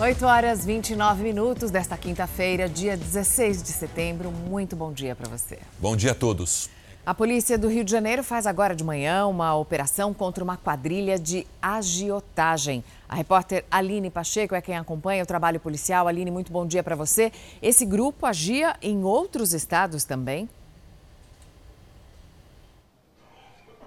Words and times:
8 0.00 0.24
horas 0.26 0.64
29 0.64 1.22
minutos 1.22 1.70
desta 1.70 1.96
quinta-feira, 1.98 2.68
dia 2.68 2.96
16 2.96 3.62
de 3.62 3.68
setembro. 3.68 4.32
Muito 4.32 4.74
bom 4.74 4.90
dia 4.90 5.14
para 5.14 5.28
você. 5.28 5.58
Bom 5.78 5.94
dia 5.94 6.12
a 6.12 6.14
todos. 6.14 6.70
A 7.04 7.12
polícia 7.12 7.58
do 7.58 7.68
Rio 7.68 7.84
de 7.84 7.90
Janeiro 7.90 8.24
faz 8.24 8.46
agora 8.46 8.74
de 8.74 8.82
manhã 8.82 9.26
uma 9.26 9.54
operação 9.54 10.14
contra 10.14 10.42
uma 10.42 10.56
quadrilha 10.56 11.18
de 11.18 11.46
agiotagem. 11.60 12.82
A 13.08 13.14
repórter 13.14 13.64
Aline 13.70 14.08
Pacheco 14.08 14.54
é 14.54 14.62
quem 14.62 14.76
acompanha 14.76 15.22
o 15.22 15.26
trabalho 15.26 15.60
policial. 15.60 16.08
Aline, 16.08 16.30
muito 16.30 16.50
bom 16.50 16.66
dia 16.66 16.82
para 16.82 16.96
você. 16.96 17.30
Esse 17.60 17.84
grupo 17.84 18.24
agia 18.24 18.76
em 18.80 19.04
outros 19.04 19.52
estados 19.52 20.04
também? 20.04 20.48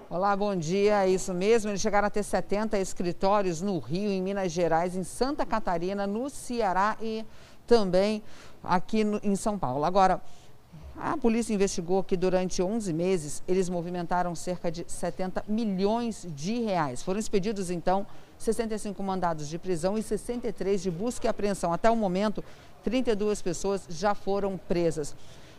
Olá, 0.08 0.36
bom 0.36 0.54
dia. 0.54 1.02
É 1.02 1.08
isso 1.08 1.34
mesmo. 1.34 1.68
Eles 1.68 1.80
chegaram 1.80 2.06
a 2.06 2.10
ter 2.10 2.22
70 2.22 2.78
escritórios 2.78 3.60
no 3.60 3.76
Rio, 3.80 4.08
em 4.08 4.22
Minas 4.22 4.52
Gerais, 4.52 4.94
em 4.94 5.02
Santa 5.02 5.44
Catarina, 5.44 6.06
no 6.06 6.30
Ceará 6.30 6.96
e 7.02 7.24
também 7.66 8.22
aqui 8.62 9.02
no, 9.02 9.18
em 9.20 9.34
São 9.34 9.58
Paulo. 9.58 9.84
Agora, 9.84 10.22
a 10.96 11.16
polícia 11.16 11.52
investigou 11.52 12.04
que 12.04 12.16
durante 12.16 12.62
11 12.62 12.92
meses 12.92 13.42
eles 13.48 13.68
movimentaram 13.68 14.32
cerca 14.36 14.70
de 14.70 14.84
70 14.86 15.42
milhões 15.48 16.24
de 16.36 16.60
reais. 16.60 17.02
Foram 17.02 17.18
expedidos, 17.18 17.68
então, 17.68 18.06
65 18.38 19.02
mandados 19.02 19.48
de 19.48 19.58
prisão 19.58 19.98
e 19.98 20.04
63 20.04 20.84
de 20.84 20.90
busca 20.90 21.26
e 21.26 21.28
apreensão. 21.28 21.72
Até 21.72 21.90
o 21.90 21.96
momento, 21.96 22.44
32 22.84 23.42
pessoas 23.42 23.84
já 23.88 24.14
foram 24.14 24.56
presas. 24.56 25.16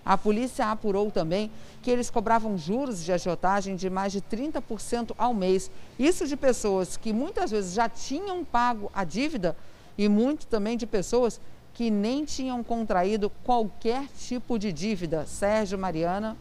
A 0.07 0.17
polícia 0.17 0.71
apurou 0.71 1.11
também 1.11 1.51
que 1.81 1.91
eles 1.91 2.09
cobravam 2.09 2.57
juros 2.57 3.03
de 3.03 3.11
agiotagem 3.11 3.75
de 3.75 3.89
mais 3.89 4.13
de 4.13 4.21
30% 4.21 5.13
ao 5.17 5.33
mês. 5.33 5.69
Isso 5.99 6.25
de 6.25 6.37
pessoas 6.37 6.95
que 6.95 7.11
muitas 7.11 7.51
vezes 7.51 7.73
já 7.73 7.89
tinham 7.89 8.45
pago 8.45 8.89
a 8.95 9.03
dívida 9.03 9.53
e 9.97 10.07
muito 10.07 10.47
também 10.47 10.77
de 10.77 10.87
pessoas 10.87 11.41
que 11.73 11.91
nem 11.91 12.23
tinham 12.23 12.63
contraído 12.63 13.29
qualquer 13.43 14.05
tipo 14.17 14.57
de 14.57 14.71
dívida. 14.71 15.25
Sérgio 15.25 15.77
Mariana. 15.77 16.37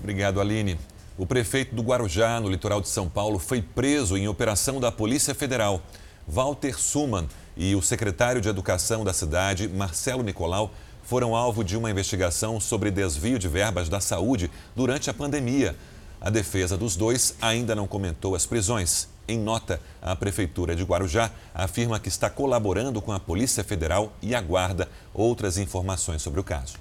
Obrigado, 0.00 0.40
Aline. 0.40 0.78
O 1.18 1.26
prefeito 1.26 1.74
do 1.74 1.82
Guarujá, 1.82 2.40
no 2.40 2.48
litoral 2.48 2.80
de 2.80 2.88
São 2.88 3.06
Paulo, 3.06 3.38
foi 3.38 3.60
preso 3.60 4.16
em 4.16 4.28
operação 4.28 4.80
da 4.80 4.90
Polícia 4.90 5.34
Federal. 5.34 5.82
Walter 6.26 6.78
Suman 6.80 7.28
e 7.54 7.74
o 7.74 7.82
secretário 7.82 8.40
de 8.40 8.48
Educação 8.48 9.04
da 9.04 9.12
cidade, 9.12 9.68
Marcelo 9.68 10.22
Nicolau, 10.22 10.70
foram 11.08 11.34
alvo 11.34 11.64
de 11.64 11.74
uma 11.74 11.90
investigação 11.90 12.60
sobre 12.60 12.90
desvio 12.90 13.38
de 13.38 13.48
verbas 13.48 13.88
da 13.88 13.98
saúde 13.98 14.50
durante 14.76 15.08
a 15.08 15.14
pandemia. 15.14 15.74
A 16.20 16.28
defesa 16.28 16.76
dos 16.76 16.96
dois 16.96 17.34
ainda 17.40 17.74
não 17.74 17.86
comentou 17.86 18.34
as 18.34 18.44
prisões. 18.44 19.08
Em 19.26 19.38
nota, 19.38 19.80
a 20.02 20.14
Prefeitura 20.14 20.76
de 20.76 20.84
Guarujá 20.84 21.30
afirma 21.54 21.98
que 21.98 22.10
está 22.10 22.28
colaborando 22.28 23.00
com 23.00 23.10
a 23.10 23.18
Polícia 23.18 23.64
Federal 23.64 24.12
e 24.20 24.34
aguarda 24.34 24.86
outras 25.14 25.56
informações 25.56 26.20
sobre 26.20 26.40
o 26.40 26.44
caso. 26.44 26.76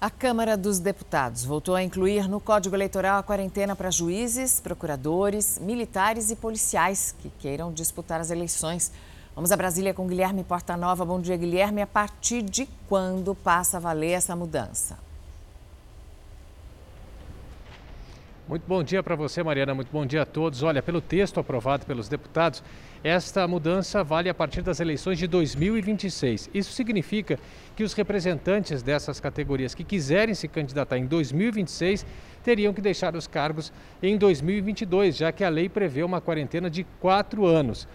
A 0.00 0.08
Câmara 0.08 0.56
dos 0.56 0.78
Deputados 0.78 1.44
voltou 1.44 1.74
a 1.74 1.82
incluir 1.82 2.26
no 2.26 2.40
Código 2.40 2.74
Eleitoral 2.74 3.18
a 3.18 3.22
quarentena 3.22 3.76
para 3.76 3.90
juízes, 3.90 4.60
procuradores, 4.60 5.58
militares 5.60 6.30
e 6.30 6.36
policiais 6.36 7.14
que 7.20 7.30
queiram 7.38 7.70
disputar 7.70 8.18
as 8.18 8.30
eleições. 8.30 8.90
Vamos 9.34 9.52
a 9.52 9.56
Brasília 9.56 9.94
com 9.94 10.06
Guilherme 10.06 10.42
Portanova. 10.42 11.04
Bom 11.04 11.20
dia, 11.20 11.36
Guilherme. 11.36 11.80
A 11.80 11.86
partir 11.86 12.42
de 12.42 12.68
quando 12.88 13.34
passa 13.34 13.76
a 13.76 13.80
valer 13.80 14.12
essa 14.12 14.34
mudança? 14.34 14.98
Muito 18.48 18.64
bom 18.66 18.82
dia 18.82 19.00
para 19.00 19.14
você, 19.14 19.44
Mariana. 19.44 19.72
Muito 19.72 19.92
bom 19.92 20.04
dia 20.04 20.22
a 20.22 20.26
todos. 20.26 20.64
Olha, 20.64 20.82
pelo 20.82 21.00
texto 21.00 21.38
aprovado 21.38 21.86
pelos 21.86 22.08
deputados, 22.08 22.60
esta 23.04 23.46
mudança 23.46 24.02
vale 24.02 24.28
a 24.28 24.34
partir 24.34 24.62
das 24.62 24.80
eleições 24.80 25.16
de 25.20 25.28
2026. 25.28 26.50
Isso 26.52 26.72
significa 26.72 27.38
que 27.76 27.84
os 27.84 27.92
representantes 27.92 28.82
dessas 28.82 29.20
categorias 29.20 29.72
que 29.72 29.84
quiserem 29.84 30.34
se 30.34 30.48
candidatar 30.48 30.98
em 30.98 31.06
2026 31.06 32.04
teriam 32.42 32.74
que 32.74 32.80
deixar 32.80 33.14
os 33.14 33.28
cargos 33.28 33.72
em 34.02 34.18
2022, 34.18 35.16
já 35.16 35.30
que 35.30 35.44
a 35.44 35.48
lei 35.48 35.68
prevê 35.68 36.02
uma 36.02 36.20
quarentena 36.20 36.68
de 36.68 36.82
quatro 36.98 37.46
anos. 37.46 37.86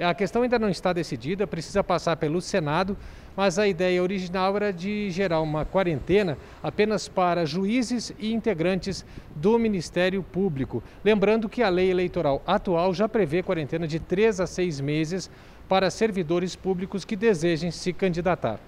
A 0.00 0.14
questão 0.14 0.42
ainda 0.42 0.58
não 0.58 0.68
está 0.68 0.92
decidida, 0.92 1.46
precisa 1.46 1.84
passar 1.84 2.16
pelo 2.16 2.40
Senado, 2.40 2.96
mas 3.36 3.58
a 3.58 3.68
ideia 3.68 4.02
original 4.02 4.54
era 4.56 4.72
de 4.72 5.10
gerar 5.10 5.40
uma 5.40 5.64
quarentena 5.64 6.36
apenas 6.62 7.08
para 7.08 7.46
juízes 7.46 8.12
e 8.18 8.32
integrantes 8.32 9.04
do 9.36 9.58
Ministério 9.58 10.22
Público. 10.22 10.82
Lembrando 11.04 11.48
que 11.48 11.62
a 11.62 11.68
lei 11.68 11.90
eleitoral 11.90 12.42
atual 12.46 12.92
já 12.92 13.08
prevê 13.08 13.42
quarentena 13.42 13.86
de 13.86 14.00
três 14.00 14.40
a 14.40 14.46
seis 14.46 14.80
meses 14.80 15.30
para 15.68 15.90
servidores 15.90 16.56
públicos 16.56 17.04
que 17.04 17.16
desejem 17.16 17.70
se 17.70 17.92
candidatar. 17.92 18.58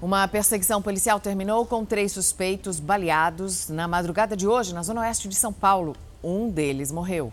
Uma 0.00 0.28
perseguição 0.28 0.80
policial 0.80 1.18
terminou 1.18 1.66
com 1.66 1.84
três 1.84 2.12
suspeitos 2.12 2.78
baleados 2.78 3.68
na 3.68 3.88
madrugada 3.88 4.36
de 4.36 4.46
hoje, 4.46 4.72
na 4.72 4.82
zona 4.82 5.00
oeste 5.00 5.26
de 5.26 5.34
São 5.34 5.52
Paulo. 5.52 5.96
Um 6.22 6.48
deles 6.48 6.92
morreu. 6.92 7.32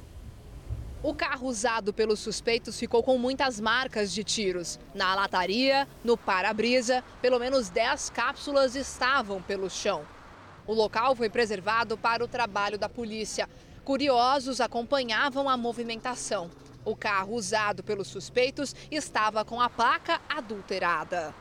O 1.05 1.13
carro 1.13 1.47
usado 1.47 1.93
pelos 1.93 2.19
suspeitos 2.19 2.79
ficou 2.79 3.03
com 3.03 3.15
muitas 3.15 3.59
marcas 3.59 4.11
de 4.11 4.23
tiros. 4.23 4.79
Na 4.91 5.13
lataria, 5.13 5.87
no 6.03 6.17
para-brisa, 6.17 7.03
pelo 7.21 7.37
menos 7.37 7.69
10 7.69 8.09
cápsulas 8.09 8.75
estavam 8.75 9.39
pelo 9.39 9.69
chão. 9.69 10.03
O 10.65 10.73
local 10.73 11.15
foi 11.15 11.29
preservado 11.29 11.95
para 11.95 12.23
o 12.23 12.27
trabalho 12.27 12.79
da 12.79 12.89
polícia. 12.89 13.47
Curiosos 13.83 14.59
acompanhavam 14.59 15.47
a 15.47 15.55
movimentação. 15.55 16.49
O 16.83 16.95
carro 16.95 17.35
usado 17.35 17.83
pelos 17.83 18.07
suspeitos 18.07 18.75
estava 18.89 19.45
com 19.45 19.61
a 19.61 19.69
placa 19.69 20.19
adulterada. 20.27 21.35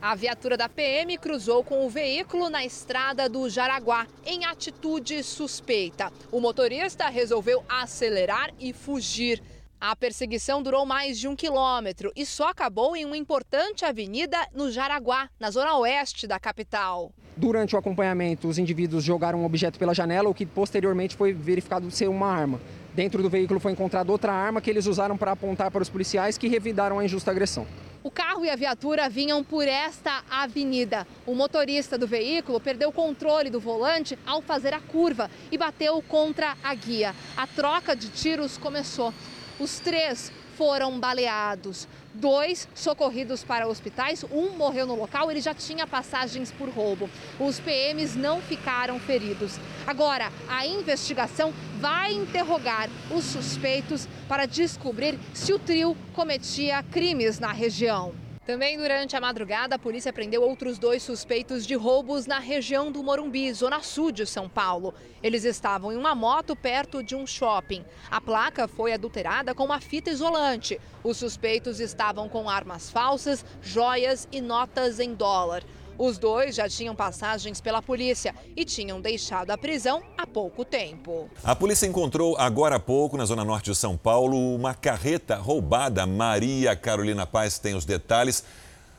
A 0.00 0.14
viatura 0.14 0.56
da 0.56 0.68
PM 0.68 1.18
cruzou 1.18 1.64
com 1.64 1.84
o 1.84 1.90
veículo 1.90 2.48
na 2.48 2.64
estrada 2.64 3.28
do 3.28 3.50
Jaraguá, 3.50 4.06
em 4.24 4.44
atitude 4.44 5.24
suspeita. 5.24 6.12
O 6.30 6.40
motorista 6.40 7.08
resolveu 7.08 7.64
acelerar 7.68 8.54
e 8.60 8.72
fugir. 8.72 9.42
A 9.80 9.96
perseguição 9.96 10.62
durou 10.62 10.86
mais 10.86 11.18
de 11.18 11.26
um 11.26 11.34
quilômetro 11.34 12.12
e 12.14 12.24
só 12.24 12.48
acabou 12.48 12.94
em 12.94 13.04
uma 13.04 13.16
importante 13.16 13.84
avenida 13.84 14.38
no 14.54 14.70
Jaraguá, 14.70 15.28
na 15.38 15.50
zona 15.50 15.76
oeste 15.78 16.28
da 16.28 16.38
capital. 16.38 17.12
Durante 17.36 17.74
o 17.74 17.78
acompanhamento, 17.78 18.46
os 18.46 18.56
indivíduos 18.56 19.02
jogaram 19.02 19.40
um 19.40 19.44
objeto 19.44 19.80
pela 19.80 19.94
janela, 19.94 20.28
o 20.28 20.34
que 20.34 20.46
posteriormente 20.46 21.16
foi 21.16 21.32
verificado 21.32 21.90
ser 21.90 22.08
uma 22.08 22.28
arma. 22.28 22.60
Dentro 22.94 23.20
do 23.20 23.28
veículo 23.28 23.58
foi 23.58 23.72
encontrada 23.72 24.12
outra 24.12 24.32
arma 24.32 24.60
que 24.60 24.70
eles 24.70 24.86
usaram 24.86 25.16
para 25.16 25.32
apontar 25.32 25.72
para 25.72 25.82
os 25.82 25.88
policiais 25.88 26.38
que 26.38 26.46
revidaram 26.46 27.00
a 27.00 27.04
injusta 27.04 27.32
agressão. 27.32 27.66
O 28.02 28.10
carro 28.12 28.44
e 28.44 28.50
a 28.50 28.54
viatura 28.54 29.08
vinham 29.08 29.42
por 29.42 29.66
esta 29.66 30.22
avenida. 30.30 31.04
O 31.26 31.34
motorista 31.34 31.98
do 31.98 32.06
veículo 32.06 32.60
perdeu 32.60 32.90
o 32.90 32.92
controle 32.92 33.50
do 33.50 33.58
volante 33.58 34.16
ao 34.24 34.40
fazer 34.40 34.72
a 34.72 34.80
curva 34.80 35.28
e 35.50 35.58
bateu 35.58 36.00
contra 36.02 36.56
a 36.62 36.74
guia. 36.74 37.12
A 37.36 37.46
troca 37.46 37.96
de 37.96 38.08
tiros 38.08 38.56
começou. 38.56 39.12
Os 39.58 39.80
três 39.80 40.32
foram 40.56 40.98
baleados. 40.98 41.88
Dois 42.14 42.66
socorridos 42.74 43.44
para 43.44 43.68
hospitais, 43.68 44.24
um 44.32 44.56
morreu 44.56 44.86
no 44.86 44.94
local, 44.94 45.30
ele 45.30 45.40
já 45.40 45.54
tinha 45.54 45.86
passagens 45.86 46.50
por 46.50 46.68
roubo. 46.68 47.08
Os 47.38 47.60
PMs 47.60 48.16
não 48.16 48.40
ficaram 48.40 48.98
feridos. 48.98 49.58
Agora, 49.86 50.32
a 50.48 50.66
investigação 50.66 51.52
vai 51.78 52.12
interrogar 52.12 52.88
os 53.10 53.24
suspeitos 53.24 54.08
para 54.26 54.46
descobrir 54.46 55.18
se 55.34 55.52
o 55.52 55.58
trio 55.58 55.96
cometia 56.14 56.82
crimes 56.82 57.38
na 57.38 57.52
região. 57.52 58.27
Também 58.48 58.78
durante 58.78 59.14
a 59.14 59.20
madrugada, 59.20 59.74
a 59.74 59.78
polícia 59.78 60.10
prendeu 60.10 60.42
outros 60.42 60.78
dois 60.78 61.02
suspeitos 61.02 61.66
de 61.66 61.74
roubos 61.74 62.24
na 62.26 62.38
região 62.38 62.90
do 62.90 63.02
Morumbi, 63.02 63.52
zona 63.52 63.82
sul 63.82 64.10
de 64.10 64.24
São 64.24 64.48
Paulo. 64.48 64.94
Eles 65.22 65.44
estavam 65.44 65.92
em 65.92 65.96
uma 65.96 66.14
moto 66.14 66.56
perto 66.56 67.02
de 67.02 67.14
um 67.14 67.26
shopping. 67.26 67.84
A 68.10 68.22
placa 68.22 68.66
foi 68.66 68.94
adulterada 68.94 69.54
com 69.54 69.66
uma 69.66 69.82
fita 69.82 70.08
isolante. 70.08 70.80
Os 71.04 71.18
suspeitos 71.18 71.78
estavam 71.78 72.26
com 72.26 72.48
armas 72.48 72.90
falsas, 72.90 73.44
joias 73.60 74.26
e 74.32 74.40
notas 74.40 74.98
em 74.98 75.12
dólar. 75.12 75.62
Os 75.98 76.16
dois 76.16 76.54
já 76.54 76.68
tinham 76.68 76.94
passagens 76.94 77.60
pela 77.60 77.82
polícia 77.82 78.32
e 78.56 78.64
tinham 78.64 79.00
deixado 79.00 79.50
a 79.50 79.58
prisão 79.58 80.00
há 80.16 80.24
pouco 80.24 80.64
tempo. 80.64 81.28
A 81.42 81.56
polícia 81.56 81.86
encontrou 81.86 82.36
agora 82.38 82.76
há 82.76 82.80
pouco, 82.80 83.16
na 83.16 83.24
zona 83.24 83.44
norte 83.44 83.72
de 83.72 83.76
São 83.76 83.96
Paulo, 83.96 84.54
uma 84.54 84.74
carreta 84.74 85.34
roubada. 85.34 86.06
Maria 86.06 86.76
Carolina 86.76 87.26
Paz 87.26 87.58
tem 87.58 87.74
os 87.74 87.84
detalhes. 87.84 88.44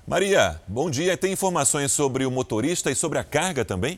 Maria, 0.05 0.61
bom 0.67 0.89
dia. 0.89 1.15
Tem 1.15 1.31
informações 1.31 1.93
sobre 1.93 2.25
o 2.25 2.31
motorista 2.31 2.91
e 2.91 2.95
sobre 2.95 3.17
a 3.17 3.23
carga 3.23 3.63
também? 3.63 3.97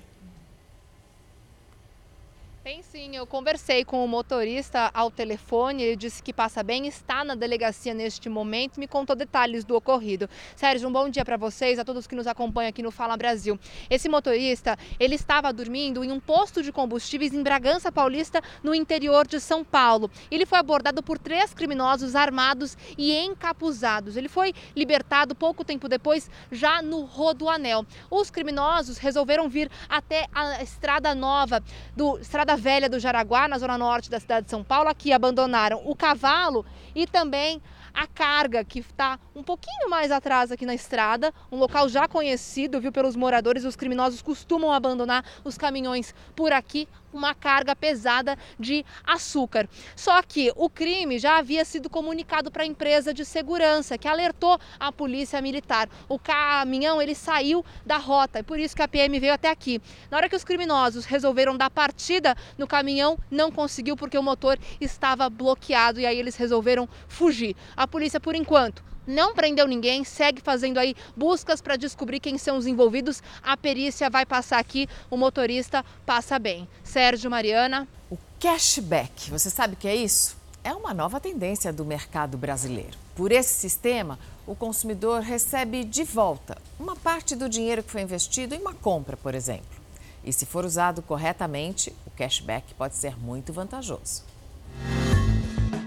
Tem 2.72 2.82
sim, 2.82 3.18
eu 3.18 3.28
conversei 3.28 3.84
com 3.84 4.02
o 4.02 4.08
motorista 4.08 4.90
ao 4.94 5.12
telefone, 5.12 5.84
ele 5.84 5.98
disse 5.98 6.24
que 6.24 6.32
passa 6.32 6.64
bem, 6.64 6.88
está 6.88 7.22
na 7.22 7.36
delegacia 7.36 7.94
neste 7.94 8.30
momento, 8.30 8.80
me 8.80 8.88
contou 8.88 9.14
detalhes 9.14 9.66
do 9.66 9.76
ocorrido. 9.76 10.30
Sérgio, 10.56 10.88
um 10.88 10.92
bom 10.92 11.10
dia 11.10 11.26
para 11.26 11.36
vocês, 11.36 11.78
a 11.80 11.84
todos 11.84 12.08
que 12.08 12.16
nos 12.16 12.28
acompanham 12.28 12.70
aqui 12.70 12.82
no 12.82 12.90
Fala 12.90 13.18
Brasil. 13.18 13.60
Esse 13.90 14.08
motorista, 14.08 14.80
ele 14.98 15.16
estava 15.16 15.52
dormindo 15.52 16.02
em 16.02 16.14
um 16.14 16.20
posto 16.22 16.64
de 16.64 16.72
combustíveis 16.72 17.34
em 17.34 17.44
Bragança 17.44 17.92
Paulista, 17.92 18.42
no 18.64 18.74
interior 18.74 19.28
de 19.28 19.42
São 19.42 19.66
Paulo. 19.66 20.10
Ele 20.32 20.46
foi 20.46 20.58
abordado 20.58 21.04
por 21.04 21.20
três 21.20 21.54
criminosos 21.54 22.16
armados 22.16 22.78
e 22.98 23.12
encapuzados. 23.12 24.16
Ele 24.16 24.30
foi 24.30 24.54
libertado 24.74 25.36
pouco 25.36 25.66
tempo 25.66 25.90
depois, 25.90 26.32
já 26.50 26.82
no 26.82 27.02
Rodoanel. 27.02 27.86
Os 28.10 28.32
criminosos 28.32 28.98
resolveram 28.98 29.50
vir 29.50 29.70
até 29.90 30.26
a 30.34 30.64
Estrada 30.64 31.14
Nova, 31.14 31.62
do 31.98 32.18
Estrada 32.18 32.61
Velha 32.62 32.88
do 32.88 33.00
Jaraguá, 33.00 33.48
na 33.48 33.58
zona 33.58 33.76
norte 33.76 34.08
da 34.08 34.20
cidade 34.20 34.46
de 34.46 34.52
São 34.52 34.64
Paulo. 34.64 34.88
Aqui 34.88 35.12
abandonaram 35.12 35.82
o 35.84 35.96
cavalo 35.96 36.64
e 36.94 37.08
também 37.08 37.60
a 37.92 38.06
carga, 38.06 38.64
que 38.64 38.80
está 38.80 39.20
um 39.36 39.42
pouquinho 39.42 39.90
mais 39.90 40.12
atrás 40.12 40.52
aqui 40.52 40.64
na 40.64 40.76
estrada, 40.76 41.34
um 41.52 41.58
local 41.58 41.90
já 41.90 42.08
conhecido, 42.08 42.80
viu, 42.80 42.92
pelos 42.92 43.16
moradores. 43.16 43.66
Os 43.66 43.76
criminosos 43.76 44.22
costumam 44.22 44.72
abandonar 44.72 45.26
os 45.44 45.58
caminhões 45.58 46.14
por 46.36 46.54
aqui, 46.54 46.88
uma 47.14 47.34
carga 47.34 47.76
pesada 47.76 48.38
de 48.60 48.86
açúcar. 49.04 49.68
Só 49.96 50.22
que 50.22 50.52
o 50.56 50.70
crime 50.70 51.20
já 51.20 51.38
havia 51.38 51.66
sido 51.66 51.90
comunicado 51.90 52.52
para 52.52 52.64
a 52.64 52.66
empresa 52.66 53.14
de 53.14 53.26
segurança, 53.26 53.98
que 53.98 54.08
alertou 54.08 54.60
a 54.80 54.92
polícia 54.92 55.42
militar. 55.42 55.90
O 56.08 56.18
caminhão 56.18 57.02
ele 57.02 57.16
saiu 57.16 57.66
da 57.86 57.98
rota 57.98 58.40
e 58.40 58.44
por 58.44 58.60
isso 58.60 58.76
que 58.76 58.82
a 58.82 58.88
PM 58.88 59.20
veio 59.20 59.34
até 59.34 59.50
aqui. 59.50 59.82
Na 60.10 60.18
hora 60.18 60.30
que 60.30 60.36
os 60.36 60.44
criminosos 60.44 61.06
resolveram 61.06 61.58
dar 61.58 61.70
partida 61.70 62.36
no 62.58 62.68
caminhão, 62.68 63.18
não 63.30 63.52
conseguiu 63.52 63.96
porque 63.96 64.18
o 64.18 64.24
motor 64.24 64.58
estava 64.80 65.30
bloqueado 65.30 66.00
e 66.00 66.06
aí 66.06 66.18
eles 66.18 66.36
resolveram 66.36 66.88
fugir. 67.08 67.56
A 67.76 67.88
polícia, 67.88 68.20
por 68.20 68.36
enquanto, 68.36 68.84
não 69.06 69.34
prendeu 69.34 69.68
ninguém, 69.68 70.04
segue 70.04 70.42
fazendo 70.42 70.78
aí 70.78 70.96
buscas 71.16 71.62
para 71.62 71.76
descobrir 71.76 72.20
quem 72.20 72.38
são 72.38 72.58
os 72.58 72.68
envolvidos. 72.68 73.22
A 73.42 73.58
perícia 73.58 74.10
vai 74.10 74.26
passar 74.26 74.60
aqui, 74.60 74.88
o 75.10 75.18
motorista 75.18 75.84
passa 76.06 76.38
bem. 76.38 76.68
Sérgio 76.84 77.30
Mariana. 77.30 77.88
O 78.10 78.18
cashback, 78.40 79.30
você 79.30 79.50
sabe 79.50 79.74
o 79.74 79.78
que 79.78 79.88
é 79.88 79.96
isso? 79.96 80.38
É 80.64 80.74
uma 80.74 80.94
nova 80.94 81.20
tendência 81.20 81.74
do 81.74 81.84
mercado 81.84 82.38
brasileiro. 82.38 82.98
Por 83.16 83.32
esse 83.32 83.54
sistema, 83.54 84.20
o 84.46 84.56
consumidor 84.56 85.22
recebe 85.22 85.84
de 85.84 86.04
volta 86.04 86.58
uma 86.80 86.96
parte 86.96 87.36
do 87.36 87.50
dinheiro 87.50 87.84
que 87.84 87.92
foi 87.92 88.02
investido 88.02 88.54
em 88.54 88.60
uma 88.60 88.74
compra, 88.74 89.18
por 89.18 89.34
exemplo. 89.34 89.82
E 90.24 90.32
se 90.32 90.46
for 90.46 90.66
usado 90.66 91.02
corretamente, 91.02 91.94
o 92.06 92.12
cashback 92.12 92.74
pode 92.76 92.96
ser 92.96 93.18
muito 93.20 93.52
vantajoso. 93.52 94.24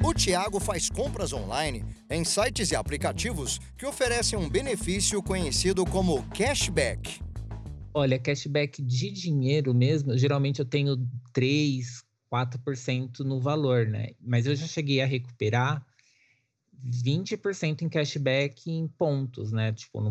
O 0.04 0.12
Tiago 0.12 0.60
faz 0.60 0.90
compras 0.90 1.32
online 1.32 1.82
em 2.10 2.24
sites 2.24 2.70
e 2.70 2.76
aplicativos 2.76 3.58
que 3.74 3.86
oferecem 3.86 4.38
um 4.38 4.50
benefício 4.50 5.22
conhecido 5.22 5.82
como 5.86 6.22
cashback. 6.24 7.22
Olha, 7.94 8.18
cashback 8.18 8.82
de 8.82 9.10
dinheiro 9.10 9.72
mesmo, 9.72 10.14
geralmente 10.18 10.58
eu 10.58 10.66
tenho 10.66 11.08
3, 11.32 12.04
4% 12.30 13.20
no 13.20 13.40
valor, 13.40 13.86
né? 13.86 14.10
Mas 14.20 14.44
eu 14.44 14.54
já 14.54 14.66
cheguei 14.66 15.00
a 15.00 15.06
recuperar 15.06 15.82
20% 16.86 17.80
em 17.80 17.88
cashback 17.88 18.70
em 18.70 18.86
pontos, 18.86 19.52
né? 19.52 19.72
Tipo, 19.72 20.02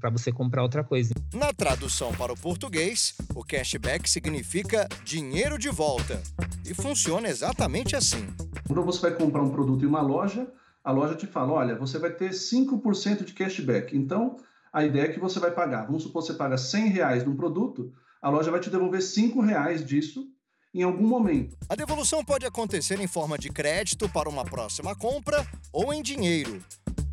para 0.00 0.08
você 0.08 0.32
comprar 0.32 0.62
outra 0.62 0.82
coisa. 0.82 1.12
Na 1.34 1.52
tradução 1.52 2.12
para 2.14 2.32
o 2.32 2.36
português, 2.36 3.14
o 3.34 3.44
cashback 3.44 4.08
significa 4.08 4.88
dinheiro 5.04 5.58
de 5.58 5.68
volta. 5.68 6.22
E 6.64 6.72
funciona 6.72 7.28
exatamente 7.28 7.94
assim. 7.94 8.26
Quando 8.70 8.84
você 8.84 9.00
vai 9.00 9.10
comprar 9.10 9.42
um 9.42 9.50
produto 9.50 9.84
em 9.84 9.88
uma 9.88 10.00
loja, 10.00 10.46
a 10.84 10.92
loja 10.92 11.16
te 11.16 11.26
fala: 11.26 11.54
olha, 11.54 11.74
você 11.74 11.98
vai 11.98 12.10
ter 12.12 12.30
5% 12.30 13.24
de 13.24 13.32
cashback. 13.32 13.96
Então, 13.96 14.36
a 14.72 14.84
ideia 14.84 15.06
é 15.06 15.12
que 15.12 15.18
você 15.18 15.40
vai 15.40 15.50
pagar. 15.50 15.86
Vamos 15.86 16.04
supor 16.04 16.22
que 16.22 16.28
você 16.28 16.34
paga 16.34 16.56
100 16.56 16.86
reais 16.86 17.24
num 17.24 17.34
produto, 17.34 17.92
a 18.22 18.30
loja 18.30 18.48
vai 18.48 18.60
te 18.60 18.70
devolver 18.70 19.02
5 19.02 19.40
reais 19.40 19.84
disso 19.84 20.24
em 20.72 20.84
algum 20.84 21.04
momento. 21.04 21.56
A 21.68 21.74
devolução 21.74 22.24
pode 22.24 22.46
acontecer 22.46 23.00
em 23.00 23.08
forma 23.08 23.36
de 23.36 23.48
crédito 23.48 24.08
para 24.08 24.28
uma 24.28 24.44
próxima 24.44 24.94
compra 24.94 25.44
ou 25.72 25.92
em 25.92 26.00
dinheiro. 26.00 26.62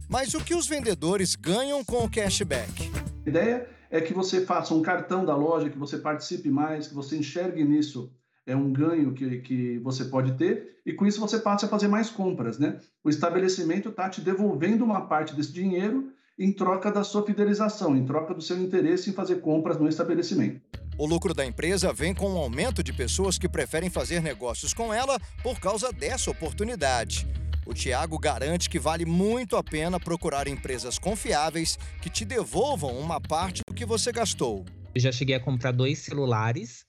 Mas 0.07 0.35
o 0.35 0.43
que 0.43 0.53
os 0.53 0.67
vendedores 0.67 1.33
ganham 1.33 1.83
com 1.83 2.03
o 2.03 2.09
cashback? 2.09 2.91
A 3.25 3.29
ideia 3.29 3.67
é 3.89 3.99
que 3.99 4.13
você 4.13 4.45
faça 4.45 4.75
um 4.75 4.83
cartão 4.83 5.25
da 5.25 5.35
loja, 5.35 5.71
que 5.71 5.77
você 5.79 5.97
participe 5.97 6.51
mais, 6.51 6.87
que 6.87 6.93
você 6.93 7.17
enxergue 7.17 7.63
nisso 7.63 8.11
é 8.47 8.55
um 8.55 8.71
ganho 8.71 9.13
que, 9.13 9.39
que 9.39 9.77
você 9.79 10.05
pode 10.05 10.31
ter, 10.37 10.79
e 10.85 10.93
com 10.93 11.05
isso 11.05 11.19
você 11.19 11.37
passa 11.37 11.65
a 11.65 11.69
fazer 11.69 11.89
mais 11.89 12.09
compras, 12.09 12.57
né? 12.57 12.79
O 13.03 13.09
estabelecimento 13.09 13.89
está 13.89 14.09
te 14.09 14.21
devolvendo 14.21 14.85
uma 14.85 15.01
parte 15.01 15.35
desse 15.35 15.51
dinheiro 15.51 16.11
em 16.39 16.51
troca 16.53 16.89
da 16.91 17.03
sua 17.03 17.25
fidelização, 17.25 17.95
em 17.95 18.05
troca 18.05 18.33
do 18.33 18.41
seu 18.41 18.57
interesse 18.57 19.09
em 19.09 19.13
fazer 19.13 19.41
compras 19.41 19.77
no 19.77 19.87
estabelecimento. 19.89 20.61
O 20.97 21.05
lucro 21.05 21.33
da 21.33 21.45
empresa 21.45 21.91
vem 21.91 22.15
com 22.15 22.29
um 22.29 22.37
aumento 22.37 22.81
de 22.81 22.93
pessoas 22.93 23.37
que 23.37 23.49
preferem 23.49 23.89
fazer 23.89 24.21
negócios 24.21 24.73
com 24.73 24.93
ela 24.93 25.19
por 25.43 25.59
causa 25.59 25.91
dessa 25.91 26.31
oportunidade. 26.31 27.27
O 27.65 27.73
Tiago 27.73 28.17
garante 28.17 28.69
que 28.69 28.79
vale 28.79 29.05
muito 29.05 29.57
a 29.57 29.63
pena 29.63 29.99
procurar 29.99 30.47
empresas 30.47 30.97
confiáveis 30.97 31.77
que 32.01 32.09
te 32.09 32.23
devolvam 32.23 32.97
uma 32.97 33.19
parte 33.19 33.61
do 33.67 33.75
que 33.75 33.85
você 33.85 34.11
gastou. 34.11 34.63
Eu 34.95 35.01
já 35.01 35.11
cheguei 35.11 35.35
a 35.35 35.39
comprar 35.39 35.71
dois 35.71 35.99
celulares, 35.99 36.86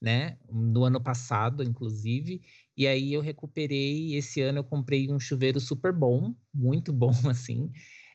né? 0.00 0.38
No 0.50 0.84
ano 0.84 1.00
passado, 1.00 1.62
inclusive. 1.62 2.40
E 2.76 2.86
aí 2.86 3.12
eu 3.12 3.20
recuperei. 3.20 4.14
Esse 4.14 4.40
ano 4.40 4.58
eu 4.58 4.64
comprei 4.64 5.10
um 5.12 5.20
chuveiro 5.20 5.60
super 5.60 5.92
bom, 5.92 6.34
muito 6.54 6.92
bom, 6.94 7.14
assim 7.28 7.70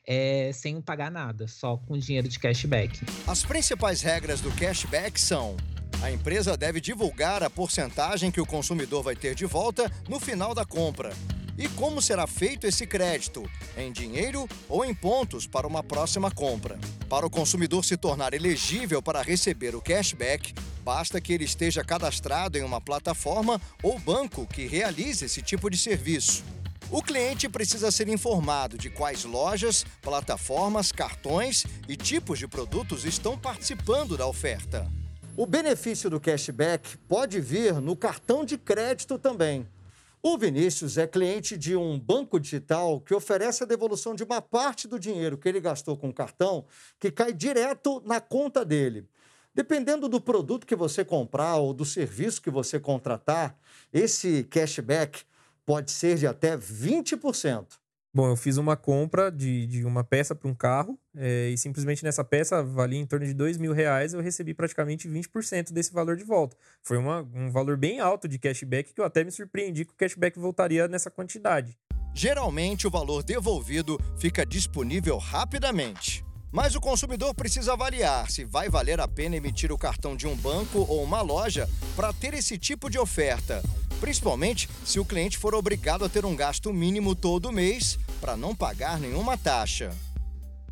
é, 0.06 0.50
sem 0.52 0.80
pagar 0.80 1.10
nada, 1.10 1.48
só 1.48 1.76
com 1.76 1.98
dinheiro 1.98 2.28
de 2.28 2.38
cashback. 2.38 3.04
As 3.26 3.44
principais 3.44 4.00
regras 4.02 4.40
do 4.40 4.52
cashback 4.52 5.20
são: 5.20 5.56
a 6.00 6.10
empresa 6.10 6.56
deve 6.56 6.80
divulgar 6.80 7.42
a 7.42 7.50
porcentagem 7.50 8.30
que 8.30 8.40
o 8.40 8.46
consumidor 8.46 9.02
vai 9.02 9.16
ter 9.16 9.34
de 9.34 9.44
volta 9.44 9.90
no 10.08 10.20
final 10.20 10.54
da 10.54 10.64
compra. 10.64 11.12
E 11.58 11.68
como 11.70 12.02
será 12.02 12.26
feito 12.26 12.66
esse 12.66 12.86
crédito? 12.86 13.42
Em 13.78 13.90
dinheiro 13.90 14.46
ou 14.68 14.84
em 14.84 14.94
pontos 14.94 15.46
para 15.46 15.66
uma 15.66 15.82
próxima 15.82 16.30
compra? 16.30 16.78
Para 17.08 17.26
o 17.26 17.30
consumidor 17.30 17.82
se 17.82 17.96
tornar 17.96 18.34
elegível 18.34 19.00
para 19.00 19.22
receber 19.22 19.74
o 19.74 19.80
cashback, 19.80 20.52
basta 20.86 21.20
que 21.20 21.32
ele 21.32 21.42
esteja 21.42 21.82
cadastrado 21.82 22.56
em 22.56 22.62
uma 22.62 22.80
plataforma 22.80 23.60
ou 23.82 23.98
banco 23.98 24.46
que 24.46 24.68
realize 24.68 25.24
esse 25.24 25.42
tipo 25.42 25.68
de 25.68 25.76
serviço. 25.76 26.44
O 26.92 27.02
cliente 27.02 27.48
precisa 27.48 27.90
ser 27.90 28.08
informado 28.08 28.78
de 28.78 28.88
quais 28.88 29.24
lojas, 29.24 29.84
plataformas, 30.00 30.92
cartões 30.92 31.66
e 31.88 31.96
tipos 31.96 32.38
de 32.38 32.46
produtos 32.46 33.04
estão 33.04 33.36
participando 33.36 34.16
da 34.16 34.28
oferta. 34.28 34.88
O 35.36 35.44
benefício 35.44 36.08
do 36.08 36.20
cashback 36.20 36.96
pode 37.08 37.40
vir 37.40 37.80
no 37.80 37.96
cartão 37.96 38.44
de 38.44 38.56
crédito 38.56 39.18
também. 39.18 39.66
O 40.22 40.38
Vinícius 40.38 40.96
é 40.98 41.06
cliente 41.06 41.58
de 41.58 41.74
um 41.74 41.98
banco 41.98 42.38
digital 42.38 43.00
que 43.00 43.12
oferece 43.12 43.64
a 43.64 43.66
devolução 43.66 44.14
de 44.14 44.22
uma 44.22 44.40
parte 44.40 44.86
do 44.86 45.00
dinheiro 45.00 45.36
que 45.36 45.48
ele 45.48 45.60
gastou 45.60 45.96
com 45.96 46.10
o 46.10 46.14
cartão, 46.14 46.64
que 47.00 47.10
cai 47.10 47.32
direto 47.32 48.00
na 48.06 48.20
conta 48.20 48.64
dele. 48.64 49.08
Dependendo 49.56 50.06
do 50.06 50.20
produto 50.20 50.66
que 50.66 50.76
você 50.76 51.02
comprar 51.02 51.56
ou 51.56 51.72
do 51.72 51.82
serviço 51.82 52.42
que 52.42 52.50
você 52.50 52.78
contratar, 52.78 53.58
esse 53.90 54.44
cashback 54.44 55.22
pode 55.64 55.90
ser 55.92 56.18
de 56.18 56.26
até 56.26 56.58
20%. 56.58 57.66
Bom, 58.14 58.28
eu 58.28 58.36
fiz 58.36 58.58
uma 58.58 58.76
compra 58.76 59.32
de, 59.32 59.66
de 59.66 59.82
uma 59.86 60.04
peça 60.04 60.34
para 60.34 60.46
um 60.46 60.54
carro 60.54 60.98
é, 61.16 61.48
e 61.48 61.56
simplesmente 61.56 62.04
nessa 62.04 62.22
peça 62.22 62.62
valia 62.62 63.00
em 63.00 63.06
torno 63.06 63.24
de 63.24 63.32
dois 63.32 63.56
mil 63.56 63.72
reais 63.72 64.12
eu 64.12 64.20
recebi 64.20 64.52
praticamente 64.52 65.08
20% 65.08 65.72
desse 65.72 65.90
valor 65.90 66.16
de 66.16 66.24
volta. 66.24 66.54
Foi 66.82 66.98
uma, 66.98 67.22
um 67.34 67.50
valor 67.50 67.78
bem 67.78 67.98
alto 67.98 68.28
de 68.28 68.38
cashback 68.38 68.92
que 68.92 69.00
eu 69.00 69.06
até 69.06 69.24
me 69.24 69.30
surpreendi 69.30 69.86
que 69.86 69.92
o 69.92 69.96
cashback 69.96 70.38
voltaria 70.38 70.86
nessa 70.86 71.10
quantidade. 71.10 71.78
Geralmente 72.14 72.86
o 72.86 72.90
valor 72.90 73.22
devolvido 73.22 73.98
fica 74.18 74.44
disponível 74.44 75.16
rapidamente. 75.16 76.26
Mas 76.56 76.74
o 76.74 76.80
consumidor 76.80 77.34
precisa 77.34 77.74
avaliar 77.74 78.30
se 78.30 78.42
vai 78.42 78.70
valer 78.70 78.98
a 78.98 79.06
pena 79.06 79.36
emitir 79.36 79.70
o 79.70 79.76
cartão 79.76 80.16
de 80.16 80.26
um 80.26 80.34
banco 80.34 80.86
ou 80.88 81.04
uma 81.04 81.20
loja 81.20 81.68
para 81.94 82.14
ter 82.14 82.32
esse 82.32 82.56
tipo 82.56 82.88
de 82.88 82.98
oferta 82.98 83.62
principalmente 84.00 84.68
se 84.84 84.98
o 84.98 85.04
cliente 85.04 85.38
for 85.38 85.54
obrigado 85.54 86.04
a 86.04 86.08
ter 86.08 86.24
um 86.24 86.36
gasto 86.36 86.72
mínimo 86.72 87.14
todo 87.14 87.52
mês 87.52 87.98
para 88.20 88.36
não 88.36 88.54
pagar 88.54 88.98
nenhuma 88.98 89.36
taxa. 89.36 89.90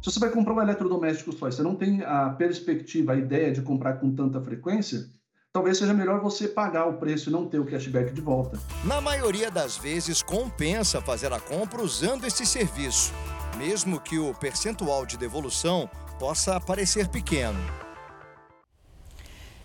Se 0.02 0.10
você 0.10 0.20
vai 0.20 0.30
comprar 0.30 0.54
um 0.54 0.62
eletrodoméstico 0.62 1.32
só 1.32 1.48
e 1.48 1.52
você 1.52 1.62
não 1.62 1.74
tem 1.74 2.02
a 2.02 2.30
perspectiva, 2.30 3.12
a 3.12 3.16
ideia 3.16 3.52
de 3.52 3.62
comprar 3.62 3.94
com 3.94 4.14
tanta 4.14 4.40
frequência, 4.40 5.06
talvez 5.52 5.78
seja 5.78 5.94
melhor 5.94 6.20
você 6.20 6.46
pagar 6.46 6.86
o 6.86 6.98
preço 6.98 7.30
e 7.30 7.32
não 7.32 7.46
ter 7.46 7.58
o 7.58 7.64
cashback 7.64 8.12
de 8.12 8.20
volta. 8.20 8.58
Na 8.84 9.00
maioria 9.00 9.50
das 9.50 9.78
vezes, 9.78 10.22
compensa 10.22 11.00
fazer 11.00 11.32
a 11.32 11.40
compra 11.40 11.80
usando 11.80 12.26
esse 12.26 12.44
serviço, 12.44 13.14
mesmo 13.56 14.00
que 14.00 14.18
o 14.18 14.34
percentual 14.34 15.06
de 15.06 15.16
devolução 15.16 15.88
possa 16.18 16.60
parecer 16.60 17.08
pequeno. 17.08 17.58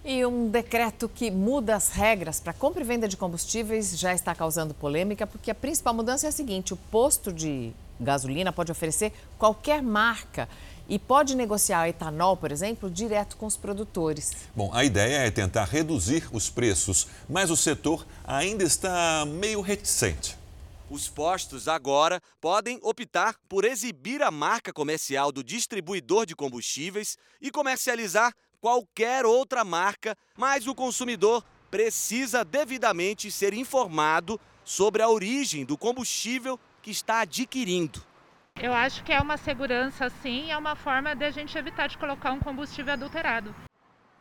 E 0.04 0.26
um 0.26 0.50
decreto 0.50 1.10
que 1.10 1.30
muda 1.30 1.76
as 1.76 1.90
regras 1.90 2.40
para 2.40 2.54
compra 2.54 2.82
e 2.82 2.86
venda 2.86 3.08
de 3.08 3.18
combustíveis 3.18 4.00
já 4.00 4.14
está 4.14 4.34
causando 4.34 4.74
polêmica, 4.74 5.28
porque 5.28 5.52
a 5.52 5.56
principal 5.56 5.94
mudança 5.94 6.26
é 6.26 6.30
a 6.30 6.32
seguinte: 6.32 6.74
o 6.74 6.78
posto 6.78 7.34
de 7.34 7.74
gasolina 8.00 8.52
pode 8.52 8.72
oferecer 8.72 9.12
qualquer 9.38 9.84
marca 9.84 10.48
e 10.88 10.98
pode 10.98 11.36
negociar 11.36 11.88
etanol, 11.88 12.36
por 12.36 12.52
exemplo, 12.52 12.90
direto 12.90 13.38
com 13.38 13.46
os 13.46 13.58
produtores. 13.58 14.32
Bom, 14.56 14.72
a 14.74 14.84
ideia 14.84 15.18
é 15.18 15.30
tentar 15.30 15.66
reduzir 15.66 16.28
os 16.32 16.50
preços, 16.50 17.08
mas 17.30 17.52
o 17.52 17.58
setor 17.58 18.08
ainda 18.26 18.64
está 18.64 19.26
meio 19.28 19.62
reticente. 19.62 20.39
Os 20.90 21.08
postos 21.08 21.68
agora 21.68 22.20
podem 22.42 22.80
optar 22.82 23.36
por 23.48 23.64
exibir 23.64 24.24
a 24.24 24.32
marca 24.32 24.74
comercial 24.74 25.32
do 25.32 25.44
distribuidor 25.44 26.26
de 26.26 26.36
combustíveis 26.36 27.16
e 27.40 27.52
comercializar 27.52 28.34
qualquer 28.60 29.24
outra 29.24 29.64
marca, 29.64 30.18
mas 30.36 30.66
o 30.66 30.74
consumidor 30.74 31.46
precisa 31.70 32.44
devidamente 32.44 33.30
ser 33.30 33.54
informado 33.54 34.40
sobre 34.66 35.04
a 35.04 35.10
origem 35.10 35.64
do 35.64 35.78
combustível 35.78 36.60
que 36.82 36.90
está 36.90 37.22
adquirindo. 37.22 38.04
Eu 38.60 38.74
acho 38.74 39.04
que 39.04 39.14
é 39.14 39.20
uma 39.22 39.38
segurança, 39.38 40.10
sim, 40.24 40.50
é 40.50 40.58
uma 40.58 40.76
forma 40.76 41.16
de 41.16 41.24
a 41.24 41.30
gente 41.30 41.56
evitar 41.56 41.88
de 41.88 42.00
colocar 42.00 42.32
um 42.32 42.40
combustível 42.40 42.94
adulterado. 42.94 43.54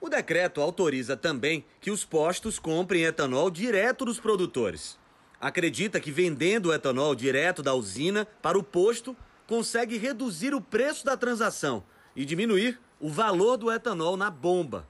O 0.01 0.11
decreto 0.11 0.61
autoriza 0.61 1.17
também 1.17 1.65
que 1.81 1.91
os 1.91 2.05
postos 2.05 2.59
comprem 2.59 3.05
etanol 3.05 3.51
direto 3.51 4.05
dos 4.05 4.21
produtores. 4.21 4.99
Acredita 5.41 6.01
que 6.01 6.11
vendendo 6.11 6.67
o 6.67 6.75
etanol 6.75 7.15
direto 7.15 7.63
da 7.63 7.73
usina 7.73 8.27
para 8.43 8.59
o 8.59 8.63
posto 8.63 9.17
consegue 9.47 9.97
reduzir 9.97 10.53
o 10.53 10.61
preço 10.61 11.05
da 11.05 11.17
transação 11.17 11.85
e 12.17 12.25
diminuir 12.25 12.81
o 12.99 13.09
valor 13.09 13.57
do 13.57 13.71
etanol 13.71 14.17
na 14.17 14.31
bomba. 14.31 14.85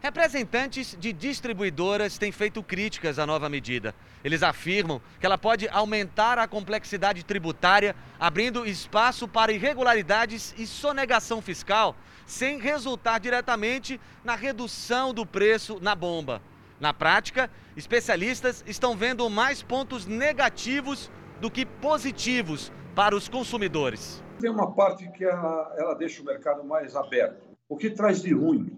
Representantes 0.00 0.96
de 1.00 1.12
distribuidoras 1.12 2.16
têm 2.16 2.30
feito 2.30 2.62
críticas 2.62 3.18
à 3.18 3.26
nova 3.26 3.48
medida. 3.48 3.92
Eles 4.22 4.44
afirmam 4.44 5.02
que 5.18 5.26
ela 5.26 5.36
pode 5.36 5.68
aumentar 5.68 6.38
a 6.38 6.46
complexidade 6.46 7.24
tributária, 7.24 7.96
abrindo 8.20 8.64
espaço 8.64 9.26
para 9.26 9.50
irregularidades 9.50 10.54
e 10.56 10.64
sonegação 10.64 11.42
fiscal, 11.42 11.96
sem 12.24 12.60
resultar 12.60 13.18
diretamente 13.18 14.00
na 14.22 14.36
redução 14.36 15.12
do 15.12 15.26
preço 15.26 15.80
na 15.80 15.96
bomba. 15.96 16.40
Na 16.80 16.94
prática, 16.94 17.50
especialistas 17.76 18.62
estão 18.64 18.96
vendo 18.96 19.28
mais 19.28 19.62
pontos 19.62 20.06
negativos 20.06 21.10
do 21.40 21.50
que 21.50 21.66
positivos 21.66 22.70
para 22.94 23.16
os 23.16 23.28
consumidores. 23.28 24.22
Tem 24.40 24.48
uma 24.48 24.70
parte 24.72 25.10
que 25.10 25.24
ela, 25.24 25.74
ela 25.76 25.94
deixa 25.94 26.22
o 26.22 26.24
mercado 26.24 26.62
mais 26.62 26.94
aberto. 26.94 27.48
O 27.68 27.76
que 27.76 27.90
traz 27.90 28.22
de 28.22 28.32
ruim 28.32 28.76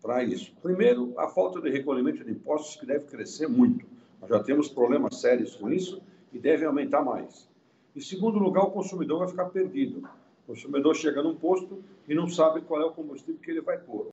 para 0.00 0.24
isso? 0.24 0.54
Primeiro, 0.62 1.12
a 1.18 1.28
falta 1.28 1.60
de 1.60 1.68
recolhimento 1.70 2.24
de 2.24 2.30
impostos, 2.30 2.76
que 2.76 2.86
deve 2.86 3.04
crescer 3.04 3.46
muito. 3.46 3.86
Nós 4.22 4.30
já 4.30 4.42
temos 4.42 4.70
problemas 4.70 5.20
sérios 5.20 5.54
com 5.54 5.70
isso 5.70 6.02
e 6.32 6.38
deve 6.38 6.64
aumentar 6.64 7.02
mais. 7.02 7.46
Em 7.94 8.00
segundo 8.00 8.38
lugar, 8.38 8.64
o 8.64 8.70
consumidor 8.70 9.18
vai 9.18 9.28
ficar 9.28 9.46
perdido. 9.46 10.08
O 10.44 10.52
consumidor 10.52 10.96
chega 10.96 11.22
num 11.22 11.36
posto 11.36 11.84
e 12.08 12.14
não 12.14 12.26
sabe 12.26 12.62
qual 12.62 12.80
é 12.80 12.84
o 12.86 12.92
combustível 12.92 13.40
que 13.40 13.50
ele 13.50 13.60
vai 13.60 13.76
pôr. 13.76 14.08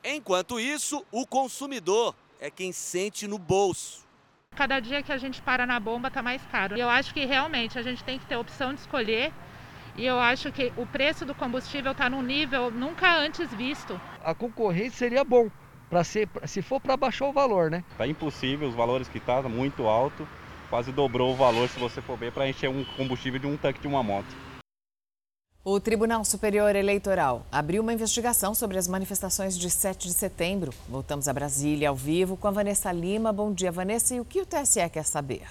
Enquanto 0.03 0.60
isso, 0.60 1.06
o 1.10 1.25
consumidor 1.25 2.13
é 2.38 2.51
quem 2.51 2.74
sente 2.74 3.25
no 3.25 3.38
bolso. 3.38 4.06
Cada 4.58 4.82
dia 4.82 5.01
que 5.01 5.13
a 5.13 5.17
gente 5.17 5.41
para 5.41 5.65
na 5.65 5.79
bomba 5.79 6.10
está 6.10 6.22
mais 6.22 6.46
caro. 6.48 6.75
E 6.75 6.82
eu 6.82 6.89
acho 6.89 7.13
que 7.13 7.24
realmente 7.24 7.79
a 7.79 7.82
gente 7.82 8.03
tem 8.03 8.20
que 8.20 8.25
ter 8.25 8.36
a 8.36 8.41
opção 8.41 8.74
de 8.74 8.82
escolher. 8.82 9.32
E 9.96 10.06
eu 10.06 10.20
acho 10.20 10.51
que 10.51 10.74
o 10.75 10.86
preço 10.86 11.25
do 11.25 11.34
combustível 11.34 11.94
está 11.94 12.10
num 12.10 12.22
nível 12.22 12.70
nunca 12.70 13.17
antes 13.17 13.50
visto. 13.53 13.98
A 14.22 14.36
concorrência 14.36 15.00
seria 15.00 15.24
bom 15.24 15.50
para 15.89 16.03
ser, 16.03 16.29
se 16.46 16.62
for 16.62 16.79
para 16.79 16.98
baixar 16.98 17.27
o 17.27 17.34
valor, 17.34 17.72
né? 17.72 17.84
Tá 17.98 18.08
impossível, 18.08 18.67
os 18.67 18.75
valores 18.75 19.08
que 19.08 19.20
tá 19.20 19.41
muito 19.44 19.88
alto, 19.88 20.27
quase 20.70 20.91
dobrou 20.91 21.34
o 21.34 21.36
valor 21.36 21.70
se 21.70 21.79
você 21.79 22.01
for 22.01 22.17
ver 22.17 22.32
para 22.32 22.48
encher 22.48 22.70
um 22.70 22.84
combustível 22.96 23.39
de 23.39 23.48
um 23.48 23.58
tanque 23.58 23.79
de 23.79 23.88
uma 23.88 24.03
moto. 24.03 24.27
O 25.63 25.82
Tribunal 25.82 26.24
Superior 26.24 26.74
Eleitoral 26.77 27.46
abriu 27.51 27.84
uma 27.84 27.91
investigação 27.91 28.56
sobre 28.56 28.77
as 28.77 28.88
manifestações 28.88 29.58
de 29.58 29.70
7 29.70 30.08
de 30.08 30.13
setembro. 30.13 30.74
Voltamos 30.88 31.27
a 31.27 31.34
Brasília 31.34 31.89
ao 31.89 31.96
vivo 31.96 32.38
com 32.38 32.48
a 32.48 32.51
Vanessa 32.51 32.89
Lima. 32.89 33.34
Bom 33.34 33.51
dia, 33.51 33.70
Vanessa. 33.70 34.15
E 34.15 34.20
o 34.22 34.25
que 34.25 34.39
o 34.39 34.46
TSE 34.46 34.89
quer 34.89 35.03
saber? 35.03 35.44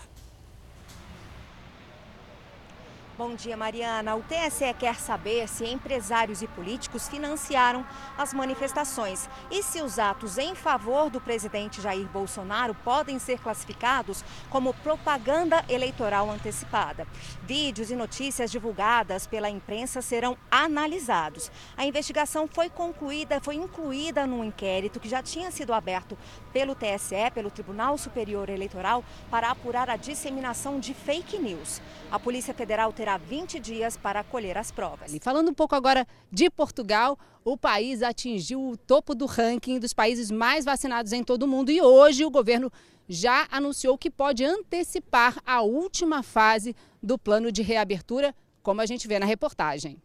Bom 3.18 3.35
dia, 3.35 3.56
Mariana. 3.56 4.14
O 4.14 4.23
TSE 4.23 4.75
quer 4.78 4.96
saber 4.96 5.49
se 5.49 5.64
empresários 5.64 6.42
e 6.42 6.46
políticos 6.46 7.08
financiaram 7.08 7.82
as 8.18 8.35
manifestações 8.35 9.26
e 9.50 9.62
se 9.62 9.80
os 9.80 9.99
atos 9.99 10.37
em 10.37 10.54
favor 10.54 11.08
do 11.08 11.18
presidente 11.18 11.80
Jair 11.80 12.06
Bolsonaro 12.08 12.75
podem 12.85 13.18
ser 13.18 13.40
classificados 13.40 14.23
como 14.50 14.75
propaganda 14.75 15.64
eleitoral 15.66 16.30
antecipada. 16.30 17.06
Vídeos 17.42 17.90
e 17.90 17.96
notícias 17.96 18.50
divulgadas 18.50 19.26
pela 19.26 19.49
imprensa 19.49 20.02
serão 20.02 20.37
analisados. 20.50 21.50
A 21.75 21.87
investigação 21.87 22.46
foi 22.46 22.68
concluída, 22.68 23.40
foi 23.40 23.54
incluída 23.54 24.26
num 24.26 24.44
inquérito 24.44 25.00
que 25.00 25.08
já 25.08 25.23
tinha 25.23 25.50
sido 25.50 25.73
aberto 25.73 26.18
pelo 26.52 26.75
TSE, 26.75 27.30
pelo 27.32 27.50
Tribunal 27.50 27.96
Superior 27.96 28.50
Eleitoral, 28.50 29.02
para 29.30 29.50
apurar 29.50 29.88
a 29.88 29.96
disseminação 29.96 30.78
de 30.78 30.92
fake 30.92 31.38
news. 31.38 31.80
A 32.11 32.18
Polícia 32.18 32.52
Federal 32.52 32.92
terá 32.92 33.06
terá 33.07 33.19
20 33.19 33.61
dias 33.61 33.97
para 33.97 34.25
colher 34.25 34.59
as 34.59 34.73
provas. 34.73 35.15
E 35.15 35.21
falando 35.21 35.49
um 35.49 35.55
pouco 35.55 35.77
agora 35.77 36.05
de 36.33 36.51
Portugal, 36.51 37.17
o 37.45 37.57
país 37.57 38.03
atingiu 38.03 38.61
o 38.71 38.77
topo 38.77 39.15
do 39.15 39.27
ranking 39.27 39.79
dos 39.79 39.93
países 39.93 40.29
mais 40.29 40.65
vacinados 40.65 41.13
em 41.13 41.23
todo 41.23 41.45
o 41.45 41.47
mundo 41.47 41.71
e 41.71 41.81
hoje 41.81 42.25
o 42.25 42.31
governo 42.33 42.69
já 43.09 43.47
anunciou 43.49 43.97
que 43.97 44.11
pode 44.11 44.45
antecipar 44.45 45.39
a 45.47 45.63
última 45.63 46.25
fase 46.25 46.75
do 47.01 47.17
plano 47.17 47.53
de 47.53 47.63
reabertura, 47.63 48.35
como 48.61 48.81
a 48.81 48.87
gente 48.87 49.07
vê 49.07 49.21
na 49.21 49.27
reportagem. 49.27 50.03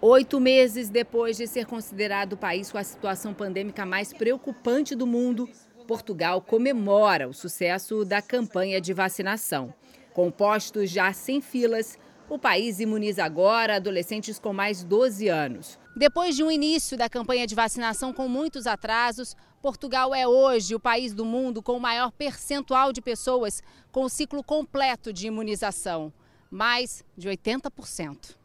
Oito 0.00 0.38
meses 0.38 0.88
depois 0.88 1.36
de 1.36 1.48
ser 1.48 1.66
considerado 1.66 2.34
o 2.34 2.36
país 2.36 2.70
com 2.70 2.78
a 2.78 2.84
situação 2.84 3.34
pandêmica 3.34 3.84
mais 3.84 4.12
preocupante 4.12 4.94
do 4.94 5.08
mundo, 5.08 5.50
Portugal 5.88 6.40
comemora 6.40 7.28
o 7.28 7.34
sucesso 7.34 8.04
da 8.04 8.22
campanha 8.22 8.80
de 8.80 8.92
vacinação. 8.92 9.74
Com 10.14 10.30
postos 10.30 10.90
já 10.90 11.12
sem 11.12 11.40
filas, 11.40 11.98
o 12.30 12.38
país 12.38 12.78
imuniza 12.78 13.24
agora 13.24 13.76
adolescentes 13.76 14.38
com 14.38 14.52
mais 14.52 14.84
12 14.84 15.26
anos. 15.28 15.76
Depois 15.96 16.36
de 16.36 16.44
um 16.44 16.50
início 16.50 16.96
da 16.96 17.08
campanha 17.08 17.48
de 17.48 17.54
vacinação 17.54 18.12
com 18.12 18.28
muitos 18.28 18.66
atrasos, 18.66 19.36
Portugal 19.60 20.14
é 20.14 20.26
hoje 20.26 20.72
o 20.72 20.78
país 20.78 21.12
do 21.12 21.24
mundo 21.24 21.60
com 21.60 21.72
o 21.72 21.80
maior 21.80 22.12
percentual 22.12 22.92
de 22.92 23.02
pessoas 23.02 23.60
com 23.90 24.04
o 24.04 24.08
ciclo 24.08 24.44
completo 24.44 25.12
de 25.12 25.26
imunização 25.26 26.12
mais 26.48 27.04
de 27.18 27.28
80%. 27.28 28.36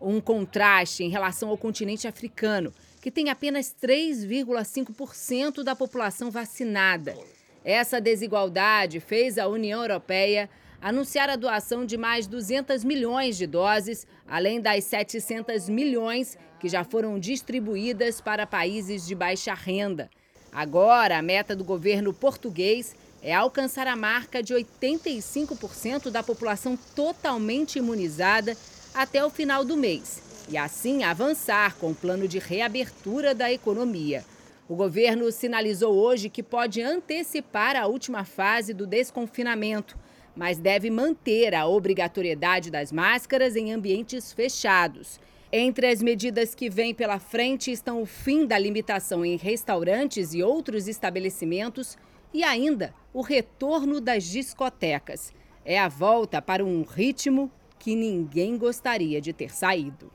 Um 0.00 0.20
contraste 0.20 1.02
em 1.02 1.10
relação 1.10 1.48
ao 1.48 1.58
continente 1.58 2.06
africano, 2.06 2.72
que 3.02 3.10
tem 3.10 3.28
apenas 3.28 3.74
3,5% 3.82 5.64
da 5.64 5.74
população 5.74 6.30
vacinada. 6.30 7.16
Essa 7.64 8.00
desigualdade 8.00 9.00
fez 9.00 9.36
a 9.36 9.48
União 9.48 9.82
Europeia 9.82 10.48
anunciar 10.80 11.28
a 11.28 11.36
doação 11.36 11.84
de 11.84 11.96
mais 11.96 12.26
200 12.26 12.84
milhões 12.84 13.36
de 13.36 13.46
doses, 13.46 14.06
além 14.26 14.60
das 14.60 14.84
700 14.84 15.68
milhões 15.68 16.38
que 16.58 16.68
já 16.68 16.84
foram 16.84 17.18
distribuídas 17.18 18.20
para 18.20 18.46
países 18.46 19.06
de 19.06 19.14
baixa 19.14 19.54
renda. 19.54 20.10
Agora, 20.52 21.18
a 21.18 21.22
meta 21.22 21.54
do 21.54 21.64
governo 21.64 22.12
português 22.12 22.94
é 23.22 23.34
alcançar 23.34 23.86
a 23.86 23.96
marca 23.96 24.42
de 24.42 24.54
85% 24.54 26.10
da 26.10 26.22
população 26.22 26.76
totalmente 26.96 27.78
imunizada 27.78 28.56
até 28.94 29.24
o 29.24 29.30
final 29.30 29.64
do 29.64 29.76
mês 29.76 30.22
e 30.50 30.56
assim 30.56 31.04
avançar 31.04 31.76
com 31.76 31.92
o 31.92 31.94
plano 31.94 32.26
de 32.26 32.38
reabertura 32.38 33.34
da 33.34 33.52
economia. 33.52 34.24
O 34.68 34.74
governo 34.74 35.30
sinalizou 35.30 35.94
hoje 35.94 36.28
que 36.28 36.42
pode 36.42 36.82
antecipar 36.82 37.76
a 37.76 37.86
última 37.86 38.24
fase 38.24 38.74
do 38.74 38.86
desconfinamento, 38.86 39.96
mas 40.40 40.56
deve 40.56 40.88
manter 40.88 41.54
a 41.54 41.66
obrigatoriedade 41.66 42.70
das 42.70 42.90
máscaras 42.90 43.56
em 43.56 43.74
ambientes 43.74 44.32
fechados. 44.32 45.20
Entre 45.52 45.86
as 45.86 46.00
medidas 46.00 46.54
que 46.54 46.70
vêm 46.70 46.94
pela 46.94 47.18
frente 47.18 47.70
estão 47.70 48.00
o 48.00 48.06
fim 48.06 48.46
da 48.46 48.58
limitação 48.58 49.22
em 49.22 49.36
restaurantes 49.36 50.32
e 50.32 50.42
outros 50.42 50.88
estabelecimentos 50.88 51.98
e 52.32 52.42
ainda 52.42 52.94
o 53.12 53.20
retorno 53.20 54.00
das 54.00 54.24
discotecas. 54.24 55.30
É 55.62 55.78
a 55.78 55.88
volta 55.88 56.40
para 56.40 56.64
um 56.64 56.84
ritmo 56.84 57.52
que 57.78 57.94
ninguém 57.94 58.56
gostaria 58.56 59.20
de 59.20 59.34
ter 59.34 59.50
saído. 59.50 60.10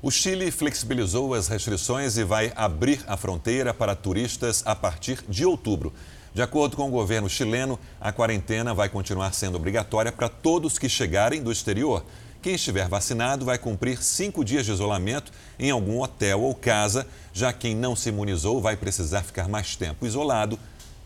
O 0.00 0.10
Chile 0.10 0.50
flexibilizou 0.50 1.34
as 1.34 1.48
restrições 1.48 2.16
e 2.16 2.24
vai 2.24 2.50
abrir 2.56 3.04
a 3.06 3.14
fronteira 3.14 3.74
para 3.74 3.94
turistas 3.94 4.62
a 4.66 4.74
partir 4.74 5.22
de 5.28 5.44
outubro. 5.44 5.92
De 6.34 6.42
acordo 6.42 6.76
com 6.76 6.88
o 6.88 6.90
governo 6.90 7.28
chileno, 7.30 7.78
a 8.00 8.10
quarentena 8.10 8.74
vai 8.74 8.88
continuar 8.88 9.32
sendo 9.32 9.54
obrigatória 9.54 10.10
para 10.10 10.28
todos 10.28 10.80
que 10.80 10.88
chegarem 10.88 11.40
do 11.40 11.52
exterior. 11.52 12.04
Quem 12.42 12.56
estiver 12.56 12.88
vacinado 12.88 13.44
vai 13.44 13.56
cumprir 13.56 14.02
cinco 14.02 14.44
dias 14.44 14.66
de 14.66 14.72
isolamento 14.72 15.30
em 15.56 15.70
algum 15.70 16.02
hotel 16.02 16.40
ou 16.42 16.52
casa. 16.52 17.06
Já 17.32 17.52
quem 17.52 17.72
não 17.76 17.94
se 17.94 18.08
imunizou 18.08 18.60
vai 18.60 18.76
precisar 18.76 19.22
ficar 19.22 19.48
mais 19.48 19.76
tempo 19.76 20.04
isolado 20.04 20.58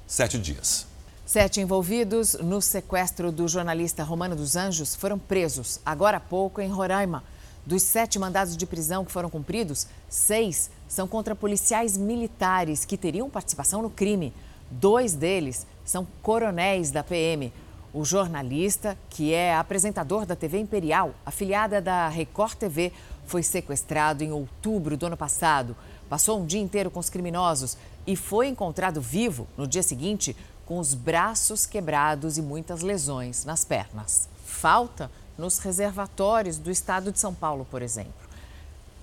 sete 0.06 0.38
dias. 0.38 0.87
Sete 1.26 1.61
envolvidos 1.61 2.32
no 2.40 2.62
sequestro 2.62 3.30
do 3.30 3.47
jornalista 3.47 4.02
Romano 4.02 4.35
dos 4.35 4.56
Anjos 4.56 4.94
foram 4.94 5.18
presos 5.18 5.78
agora 5.85 6.16
há 6.16 6.20
pouco 6.20 6.58
em 6.62 6.70
Roraima. 6.70 7.23
Dos 7.66 7.82
sete 7.82 8.18
mandados 8.18 8.56
de 8.56 8.64
prisão 8.64 9.04
que 9.04 9.12
foram 9.12 9.28
cumpridos, 9.28 9.87
seis 10.08 10.70
são 10.88 11.06
contra 11.06 11.37
policiais 11.37 11.99
militares 11.99 12.87
que 12.87 12.97
teriam 12.97 13.28
participação 13.28 13.82
no 13.82 13.90
crime. 13.90 14.32
Dois 14.71 15.15
deles 15.15 15.67
são 15.85 16.07
coronéis 16.23 16.91
da 16.91 17.03
PM. 17.03 17.53
O 17.93 18.05
jornalista, 18.05 18.99
que 19.09 19.33
é 19.33 19.55
apresentador 19.55 20.27
da 20.27 20.37
TV 20.37 20.59
Imperial, 20.59 21.15
afiliada 21.25 21.81
da 21.81 22.09
Record 22.09 22.55
TV, 22.55 22.93
foi 23.27 23.43
sequestrado 23.43 24.23
em 24.23 24.33
outubro 24.33 24.97
do 24.97 25.07
ano 25.07 25.17
passado. 25.17 25.75
Passou 26.09 26.41
um 26.41 26.47
dia 26.47 26.61
inteiro 26.61 26.91
com 26.91 27.01
os 27.01 27.11
criminosos 27.11 27.77
e 28.07 28.15
foi 28.15 28.49
encontrado 28.49 29.01
vivo 29.01 29.47
no 29.57 29.67
dia 29.67 29.83
seguinte 29.83 30.37
com 30.65 30.79
os 30.79 30.93
braços 30.93 31.65
quebrados 31.65 32.37
e 32.37 32.43
muitas 32.43 32.83
lesões 32.83 33.45
nas 33.45 33.65
pernas. 33.65 34.29
Falta 34.45 35.11
nos 35.39 35.59
reservatórios 35.59 36.59
do 36.59 36.71
estado 36.71 37.11
de 37.11 37.19
São 37.19 37.33
Paulo, 37.33 37.67
por 37.71 37.81
exemplo. 37.81 38.13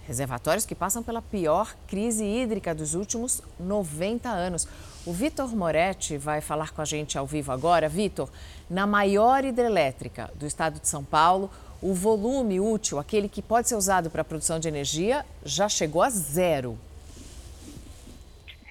Reservatórios 0.06 0.66
que 0.66 0.76
passam 0.76 1.02
pela 1.02 1.22
pior 1.22 1.76
crise 1.88 2.24
hídrica 2.24 2.76
dos 2.76 2.94
últimos 2.94 3.42
90 3.60 4.30
anos. 4.30 4.68
O 5.06 5.14
Vitor 5.14 5.56
Moretti 5.56 6.18
vai 6.18 6.42
falar 6.42 6.72
com 6.72 6.82
a 6.82 6.86
gente 6.86 7.16
ao 7.16 7.28
vivo 7.28 7.52
agora. 7.52 7.88
Vitor, 7.88 8.28
na 8.68 8.88
maior 8.88 9.46
hidrelétrica 9.46 10.32
do 10.34 10.48
estado 10.48 10.80
de 10.80 10.88
São 10.88 11.04
Paulo, 11.04 11.52
o 11.80 11.94
volume 11.94 12.60
útil, 12.60 12.98
aquele 12.98 13.30
que 13.30 13.40
pode 13.40 13.70
ser 13.70 13.76
usado 13.76 14.10
para 14.10 14.22
a 14.22 14.26
produção 14.26 14.60
de 14.60 14.68
energia, 14.68 15.24
já 15.44 15.70
chegou 15.70 16.02
a 16.02 16.10
zero. 16.10 16.76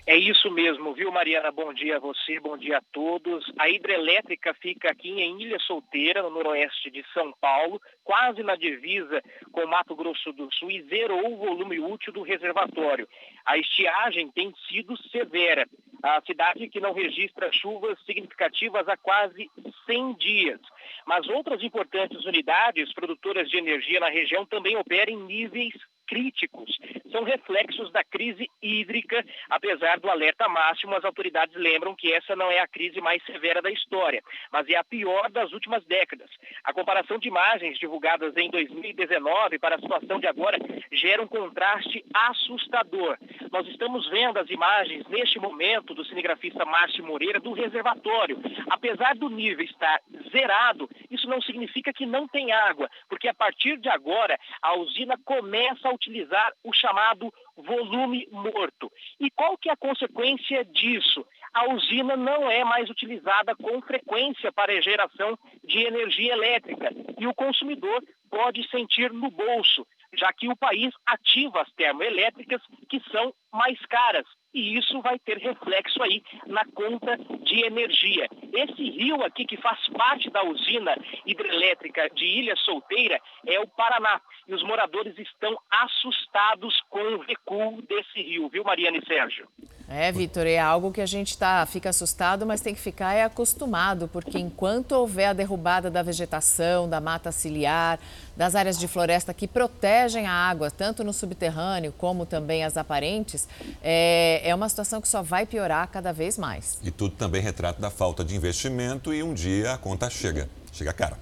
É 0.07 0.15
isso 0.15 0.51
mesmo, 0.51 0.93
viu, 0.93 1.11
Mariana? 1.11 1.51
Bom 1.51 1.73
dia 1.73 1.97
a 1.97 1.99
você, 1.99 2.39
bom 2.39 2.59
dia 2.59 2.77
a 2.77 2.83
todos. 2.93 3.51
A 3.59 3.71
hidrelétrica 3.71 4.53
fica 4.53 4.91
aqui 4.91 5.09
em 5.09 5.41
Ilha 5.41 5.59
Solteira, 5.61 6.23
no 6.23 6.29
noroeste 6.29 6.91
de 6.91 7.03
São 7.15 7.33
Paulo, 7.41 7.81
quase 8.03 8.43
na 8.43 8.55
divisa 8.55 9.23
com 9.51 9.67
Mato 9.67 9.97
Grosso 9.97 10.31
do 10.35 10.53
Sul 10.53 10.71
e 10.71 10.83
zerou 10.83 11.33
o 11.33 11.39
volume 11.39 11.81
útil 11.81 12.13
do 12.13 12.21
reservatório. 12.21 13.09
A 13.47 13.57
estiagem 13.57 14.31
tem 14.31 14.53
sido 14.69 14.95
severa. 15.09 15.67
A 16.03 16.21
cidade 16.21 16.69
que 16.69 16.81
não 16.81 16.93
registra 16.93 17.51
chuvas 17.51 17.99
significativas 18.05 18.87
há 18.87 18.99
quase 18.99 19.51
100 19.87 20.17
dias. 20.17 20.61
Mas 21.07 21.27
outras 21.29 21.63
importantes 21.63 22.27
unidades 22.27 22.93
produtoras 22.93 23.49
de 23.49 23.57
energia 23.57 24.01
na 24.01 24.11
região 24.11 24.45
também 24.45 24.77
operam 24.77 25.15
em 25.15 25.25
níveis 25.25 25.73
críticos. 26.15 26.79
São 27.11 27.25
reflexos 27.25 27.91
da 27.91 28.05
crise 28.05 28.49
hídrica. 28.63 29.25
Apesar 29.51 29.99
do 29.99 30.09
alerta 30.09 30.49
máximo, 30.49 30.95
as 30.95 31.05
autoridades 31.05 31.57
lembram 31.57 31.97
que 31.97 32.13
essa 32.13 32.37
não 32.37 32.53
é 32.53 32.61
a 32.61 32.69
crise 32.69 33.01
mais 33.01 33.21
severa 33.25 33.61
da 33.61 33.71
história, 33.71 34.23
mas 34.53 34.69
é 34.69 34.77
a 34.77 34.85
pior 34.85 35.29
das 35.29 35.53
últimas 35.53 35.85
décadas. 35.87 36.31
A 36.63 36.73
comparação 36.73 37.19
de 37.19 37.27
imagens 37.27 37.79
divulgadas 37.81 38.37
em 38.37 38.49
2019 38.49 39.59
para 39.59 39.75
a 39.75 39.81
situação 39.81 40.21
de 40.21 40.29
agora 40.29 40.57
gera 40.93 41.21
um 41.21 41.27
contraste 41.27 42.05
assustador. 42.15 43.19
Nós 43.51 43.67
estamos 43.67 44.09
vendo 44.09 44.39
as 44.39 44.49
imagens 44.51 45.05
neste 45.09 45.41
momento 45.41 45.95
do 45.95 46.05
cinegrafista 46.05 46.65
Márcio 46.65 47.05
Moreira 47.05 47.41
do 47.41 47.53
reservatório. 47.53 48.41
Apesar 48.71 49.17
do 49.17 49.29
nível 49.29 49.65
estar 49.65 50.01
zerado, 50.31 50.89
isso 51.11 51.29
não 51.29 51.43
significa 51.43 51.93
que 51.93 52.07
não 52.07 52.29
tem 52.29 52.53
água, 52.53 52.89
porque 53.09 53.27
a 53.27 53.35
partir 53.35 53.79
de 53.79 53.89
agora 53.89 54.39
a 54.63 54.77
usina 54.77 55.19
começa 55.25 55.89
a 55.89 55.93
utilizar 56.05 56.53
o 56.63 56.73
chamado 56.73 57.33
volume 57.57 58.29
morto. 58.31 58.91
E 59.19 59.31
qual 59.31 59.57
que 59.57 59.69
é 59.69 59.73
a 59.73 59.77
consequência 59.77 60.65
disso? 60.65 61.27
A 61.53 61.73
usina 61.73 62.17
não 62.17 62.51
é 62.51 62.65
mais 62.65 62.91
utilizada 62.91 63.55
com 63.57 63.81
frequência 63.81 64.53
para 64.53 64.81
geração 64.83 65.39
de 65.63 65.79
energia 65.81 66.33
elétrica 66.33 66.91
e 67.19 67.27
o 67.27 67.35
consumidor 67.35 68.03
pode 68.31 68.69
sentir 68.69 69.13
no 69.13 69.31
bolso, 69.31 69.87
já 70.15 70.33
que 70.33 70.49
o 70.49 70.57
país 70.57 70.93
ativa 71.07 71.63
as 71.63 71.73
termoelétricas 71.73 72.61
que 72.89 73.01
são 73.11 73.33
mais 73.53 73.79
caras 73.87 74.27
e 74.55 74.79
isso 74.79 75.03
vai 75.03 75.19
ter 75.19 75.39
reflexo 75.39 76.03
aí 76.03 76.23
na 76.47 76.65
conta 76.67 77.17
de 77.17 77.65
energia. 77.65 78.29
Esse 78.53 78.91
rio 78.91 79.23
aqui 79.25 79.45
que 79.45 79.57
faz 79.57 79.79
parte 79.89 80.31
da 80.31 80.45
usina 80.45 80.97
hidrelétrica 81.27 82.09
de 82.11 82.25
Ilha 82.25 82.55
Solteira 82.57 83.21
é 83.47 83.59
o 83.59 83.67
Paraná 83.67 84.21
e 84.47 84.55
os 84.55 84.63
moradores 84.63 85.19
estão 85.19 85.59
assustados 85.71 86.81
com 86.89 87.03
o 87.03 87.21
recuo 87.21 87.83
desse 87.83 88.23
rio, 88.23 88.49
viu, 88.49 88.63
Mariana 88.63 88.99
e 88.99 89.07
Sérgio? 89.07 89.49
É, 89.89 90.11
Vitor, 90.11 90.47
é 90.47 90.59
algo 90.59 90.93
que 90.93 91.01
a 91.01 91.07
gente 91.07 91.37
tá, 91.39 91.65
fica 91.67 91.91
assustado, 91.91 92.47
mas 92.47 92.63
tem 92.63 92.75
que 92.75 92.81
ficar 92.81 93.15
é 93.15 93.23
acostumado, 93.23 94.09
porque 94.09 94.39
enquanto 94.39 94.93
houver 94.93 95.27
a 95.27 95.33
derrubada 95.33 95.91
da 95.91 96.03
vegetação, 96.03 96.89
da 96.89 97.01
mata 97.01 97.31
ciliar, 97.31 97.99
das 98.37 98.55
áreas 98.55 98.79
de 98.79 98.89
floresta 98.89 99.33
que 99.33 99.47
protegem 99.47 100.27
a 100.27 100.33
água, 100.33 100.71
tanto 100.71 101.05
no 101.05 101.13
subterrâneo 101.13 101.93
como 101.97 102.27
também 102.27 102.65
as 102.65 102.77
aparentes, 102.77 103.49
é, 103.83 104.41
é 104.45 104.55
uma 104.55 104.69
situação 104.69 105.01
que 105.01 105.09
só 105.09 105.23
vai 105.23 105.47
piorar 105.47 105.89
cada 105.89 106.13
vez 106.13 106.39
mais. 106.39 106.79
E 106.83 106.91
tudo 106.91 107.15
também 107.15 107.41
retrato 107.41 107.81
da 107.81 107.91
falta 107.91 108.25
de 108.25 108.35
investimento 108.35 109.13
e 109.13 109.23
um 109.23 109.33
dia 109.33 109.73
a 109.73 109.79
conta 109.79 110.11
chega, 110.11 110.49
chega 110.73 110.93
cara. 110.93 111.19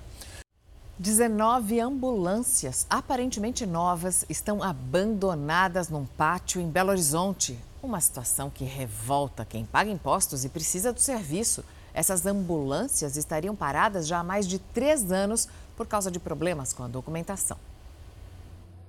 19 0.99 1.81
ambulâncias, 1.81 2.87
aparentemente 2.89 3.67
novas, 3.67 4.25
estão 4.29 4.63
abandonadas 4.63 5.89
num 5.89 6.07
pátio 6.07 6.61
em 6.61 6.71
Belo 6.71 6.91
Horizonte. 6.91 7.59
Uma 7.83 8.01
situação 8.01 8.49
que 8.49 8.65
revolta 8.65 9.45
quem 9.45 9.65
paga 9.65 9.91
impostos 9.91 10.45
e 10.45 10.49
precisa 10.49 10.93
do 10.93 11.01
serviço. 11.01 11.65
Essas 11.93 12.25
ambulâncias 12.25 13.17
estariam 13.17 13.57
paradas 13.57 14.07
já 14.07 14.21
há 14.21 14.25
mais 14.25 14.47
de 14.47 14.59
três 14.59 15.11
anos 15.11 15.49
por 15.77 15.87
causa 15.87 16.11
de 16.11 16.19
problemas 16.19 16.73
com 16.73 16.85
a 16.85 16.89
documentação. 16.89 17.59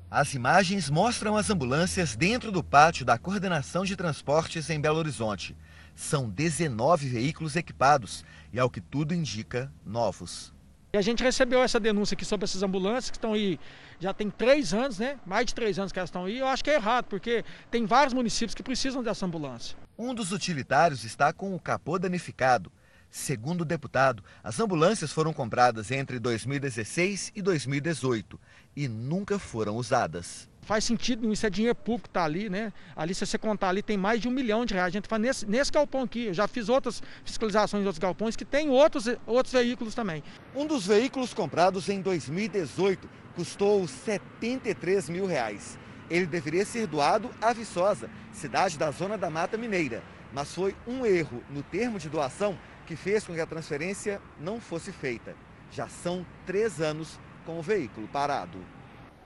As 0.10 0.36
imagens 0.36 0.90
mostram 0.90 1.36
as 1.36 1.50
ambulâncias 1.50 2.16
dentro 2.16 2.52
do 2.52 2.64
pátio 2.64 3.04
da 3.04 3.18
Coordenação 3.18 3.84
de 3.84 3.96
Transportes 3.96 4.70
em 4.70 4.80
Belo 4.80 5.00
Horizonte. 5.00 5.56
São 5.96 6.30
19 6.30 7.10
veículos 7.10 7.56
equipados 7.56 8.24
e, 8.52 8.60
ao 8.60 8.70
que 8.70 8.80
tudo 8.80 9.14
indica, 9.14 9.72
novos. 9.84 10.54
E 10.94 10.98
a 11.00 11.02
gente 11.02 11.24
recebeu 11.24 11.64
essa 11.64 11.80
denúncia 11.80 12.14
aqui 12.14 12.24
sobre 12.24 12.44
essas 12.44 12.62
ambulâncias 12.62 13.10
que 13.10 13.18
estão 13.18 13.34
aí, 13.34 13.60
já 14.00 14.14
tem 14.14 14.30
três 14.30 14.72
anos, 14.72 15.00
né? 15.00 15.18
Mais 15.26 15.48
de 15.48 15.56
três 15.56 15.80
anos 15.80 15.92
que 15.92 15.98
elas 15.98 16.10
estão 16.10 16.26
aí. 16.26 16.38
Eu 16.38 16.48
acho 16.48 16.64
que 16.64 16.70
é 16.70 16.76
errado, 16.76 17.06
porque 17.06 17.44
tem 17.72 17.88
vários 17.88 18.14
municípios 18.14 18.54
que 18.54 18.62
precisam 18.62 19.02
dessa 19.02 19.26
ambulância. 19.26 19.76
Um 19.98 20.14
dos 20.14 20.32
utilitários 20.32 21.04
está 21.04 21.34
com 21.34 21.56
o 21.56 21.60
capô 21.60 21.98
danificado. 21.98 22.72
Segundo 23.16 23.62
o 23.62 23.66
deputado, 23.66 24.24
as 24.44 24.60
ambulâncias 24.60 25.12
foram 25.12 25.32
compradas 25.32 25.92
entre 25.92 26.18
2016 26.18 27.32
e 27.36 27.44
2018 27.44 28.40
e 28.76 28.88
nunca 28.88 29.38
foram 29.38 29.76
usadas. 29.76 30.50
Faz 30.64 30.84
sentido, 30.84 31.32
isso 31.32 31.46
é 31.46 31.50
dinheiro 31.52 31.76
público 31.76 32.06
que 32.06 32.10
está 32.10 32.24
ali, 32.24 32.50
né? 32.50 32.74
Ali, 32.96 33.14
se 33.14 33.24
você 33.24 33.38
contar 33.38 33.70
ali, 33.70 33.84
tem 33.84 33.98
mais 33.98 34.20
de 34.20 34.28
um 34.28 34.32
milhão 34.32 34.66
de 34.66 34.74
reais. 34.74 34.88
A 34.88 34.98
gente 34.98 35.08
faz 35.08 35.22
nesse, 35.22 35.46
nesse 35.46 35.72
galpão 35.72 36.02
aqui. 36.02 36.26
Eu 36.26 36.34
já 36.34 36.48
fiz 36.48 36.70
outras 36.70 37.04
fiscalizações 37.24 37.84
de 37.84 37.88
outros 37.88 38.02
galpões 38.02 38.36
que 38.36 38.44
tem 38.44 38.72
outros, 38.72 39.06
outros 39.28 39.54
veículos 39.54 39.94
também. 39.94 40.24
Um 40.56 40.66
dos 40.66 40.88
veículos 40.88 41.36
comprados 41.36 41.90
em 41.90 42.02
2018 42.02 43.08
custou 43.36 43.88
73 43.88 45.08
mil 45.10 45.28
reais. 45.28 45.78
Ele 46.10 46.26
deveria 46.26 46.66
ser 46.66 46.88
doado 46.88 47.30
à 47.40 47.54
Viçosa, 47.54 48.10
cidade 48.32 48.76
da 48.76 48.90
zona 48.90 49.20
da 49.20 49.30
Mata 49.30 49.56
Mineira. 49.56 50.02
Mas 50.34 50.52
foi 50.52 50.76
um 50.88 51.06
erro 51.06 51.44
no 51.52 51.62
termo 51.62 52.00
de 52.00 52.10
doação 52.10 52.58
que 52.86 52.96
fez 52.96 53.24
com 53.24 53.34
que 53.34 53.42
a 53.42 53.46
transferência 53.46 54.22
não 54.40 54.60
fosse 54.60 54.92
feita. 54.92 55.36
Já 55.72 55.88
são 55.88 56.26
três 56.46 56.82
anos 56.82 57.20
com 57.46 57.58
o 57.58 57.62
veículo 57.62 58.08
parado. 58.08 58.60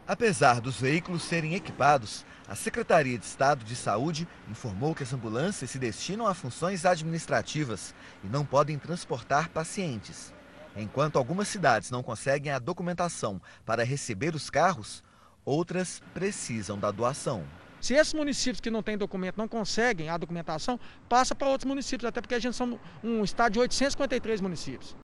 Apesar 0.08 0.62
dos 0.62 0.80
veículos 0.80 1.24
serem 1.24 1.54
equipados, 1.54 2.26
a 2.48 2.56
Secretaria 2.56 3.18
de 3.18 3.26
Estado 3.26 3.66
de 3.66 3.76
Saúde 3.76 4.26
informou 4.50 4.96
que 4.96 5.04
as 5.04 5.12
ambulâncias 5.12 5.70
se 5.70 5.78
destinam 5.78 6.26
a 6.26 6.34
funções 6.34 6.86
administrativas 6.86 7.94
e 8.24 8.28
não 8.28 8.46
podem 8.46 8.80
transportar 8.80 9.50
pacientes. 9.50 10.34
Enquanto 10.78 11.18
algumas 11.18 11.50
cidades 11.50 11.92
não 11.92 12.02
conseguem 12.02 12.54
a 12.54 12.60
documentação 12.60 13.42
para 13.66 13.84
receber 13.84 14.34
os 14.34 14.50
carros, 14.50 15.04
outras 15.44 16.02
precisam 16.14 16.80
da 16.80 16.90
doação. 16.90 17.44
Se 17.80 17.94
esses 17.94 18.14
municípios 18.14 18.60
que 18.60 18.70
não 18.70 18.82
têm 18.82 18.98
documento 18.98 19.38
não 19.38 19.48
conseguem 19.48 20.10
a 20.10 20.18
documentação, 20.18 20.80
passa 21.08 21.36
para 21.36 21.48
outros 21.48 21.68
municípios, 21.68 22.08
até 22.08 22.22
porque 22.22 22.36
a 22.36 22.40
gente 22.40 22.56
são 22.56 22.80
um 23.04 23.24
estado 23.24 23.54
de 23.54 23.60
853 23.60 24.42
municípios. 24.42 24.96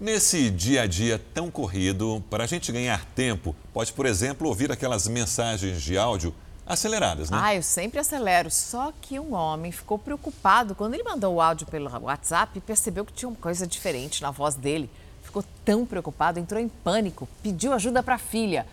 Nesse 0.00 0.48
dia 0.48 0.82
a 0.82 0.86
dia 0.86 1.20
tão 1.34 1.50
corrido, 1.50 2.22
para 2.30 2.44
a 2.44 2.46
gente 2.46 2.70
ganhar 2.70 3.04
tempo, 3.16 3.54
pode, 3.72 3.92
por 3.92 4.06
exemplo, 4.06 4.46
ouvir 4.46 4.70
aquelas 4.70 5.08
mensagens 5.08 5.82
de 5.82 5.98
áudio 5.98 6.32
aceleradas, 6.64 7.30
né? 7.30 7.38
Ah, 7.40 7.54
eu 7.54 7.62
sempre 7.62 7.98
acelero. 7.98 8.50
Só 8.50 8.92
que 9.00 9.18
um 9.18 9.34
homem 9.34 9.72
ficou 9.72 9.98
preocupado 9.98 10.74
quando 10.74 10.94
ele 10.94 11.02
mandou 11.02 11.34
o 11.34 11.40
áudio 11.40 11.66
pelo 11.66 11.90
WhatsApp 12.04 12.58
e 12.58 12.60
percebeu 12.60 13.04
que 13.04 13.12
tinha 13.12 13.28
uma 13.28 13.36
coisa 13.36 13.66
diferente 13.66 14.22
na 14.22 14.30
voz 14.30 14.54
dele. 14.54 14.88
Ficou 15.22 15.44
tão 15.64 15.84
preocupado, 15.84 16.38
entrou 16.38 16.60
em 16.60 16.68
pânico, 16.68 17.28
pediu 17.42 17.72
ajuda 17.72 18.02
para 18.02 18.14
a 18.14 18.18
filha. 18.18 18.66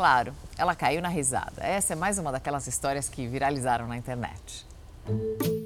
Claro, 0.00 0.32
ela 0.56 0.74
caiu 0.74 1.02
na 1.02 1.10
risada. 1.10 1.62
Essa 1.62 1.92
é 1.92 1.94
mais 1.94 2.18
uma 2.18 2.32
daquelas 2.32 2.66
histórias 2.66 3.06
que 3.06 3.26
viralizaram 3.26 3.86
na 3.86 3.98
internet. 3.98 4.66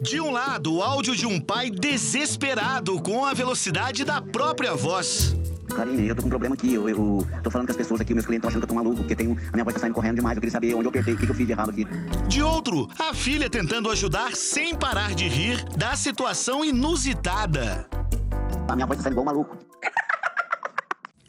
De 0.02 0.20
um 0.20 0.32
lado, 0.32 0.74
o 0.74 0.82
áudio 0.82 1.14
de 1.14 1.24
um 1.24 1.40
pai 1.40 1.70
desesperado 1.70 3.00
com 3.00 3.24
a 3.24 3.32
velocidade 3.32 4.04
da 4.04 4.20
própria 4.20 4.74
voz. 4.74 5.36
Karine, 5.72 6.08
eu 6.08 6.16
tô 6.16 6.22
com 6.22 6.26
um 6.26 6.30
problema 6.30 6.56
aqui. 6.56 6.74
Eu, 6.74 6.88
eu 6.88 7.28
tô 7.44 7.48
falando 7.48 7.68
com 7.68 7.70
as 7.70 7.76
pessoas 7.76 8.00
aqui, 8.00 8.12
meus 8.12 8.26
clientes 8.26 8.44
estão 8.44 8.48
achando 8.48 8.66
que 8.66 8.72
eu 8.72 8.76
tô 8.76 8.82
maluco, 8.82 8.96
porque 9.02 9.14
tem 9.14 9.28
um, 9.28 9.36
a 9.50 9.52
minha 9.52 9.62
voz 9.62 9.72
tá 9.72 9.80
saindo 9.80 9.94
correndo 9.94 10.16
demais. 10.16 10.36
Eu 10.36 10.40
queria 10.40 10.52
saber 10.52 10.74
onde 10.74 10.86
eu 10.86 10.90
apertei, 10.90 11.14
o 11.14 11.16
que, 11.16 11.26
que 11.26 11.30
eu 11.30 11.36
fiz 11.36 11.46
de 11.46 11.52
errado 11.52 11.70
aqui. 11.70 11.84
De 12.26 12.42
outro, 12.42 12.88
a 12.98 13.14
filha 13.14 13.48
tentando 13.48 13.88
ajudar 13.88 14.34
sem 14.34 14.74
parar 14.74 15.14
de 15.14 15.28
rir 15.28 15.64
da 15.76 15.94
situação 15.94 16.64
inusitada. 16.64 17.86
A 18.66 18.74
minha 18.74 18.84
voz 18.84 18.98
tá 18.98 19.04
saindo 19.04 19.14
igual 19.14 19.22
um 19.22 19.26
maluco. 19.26 19.56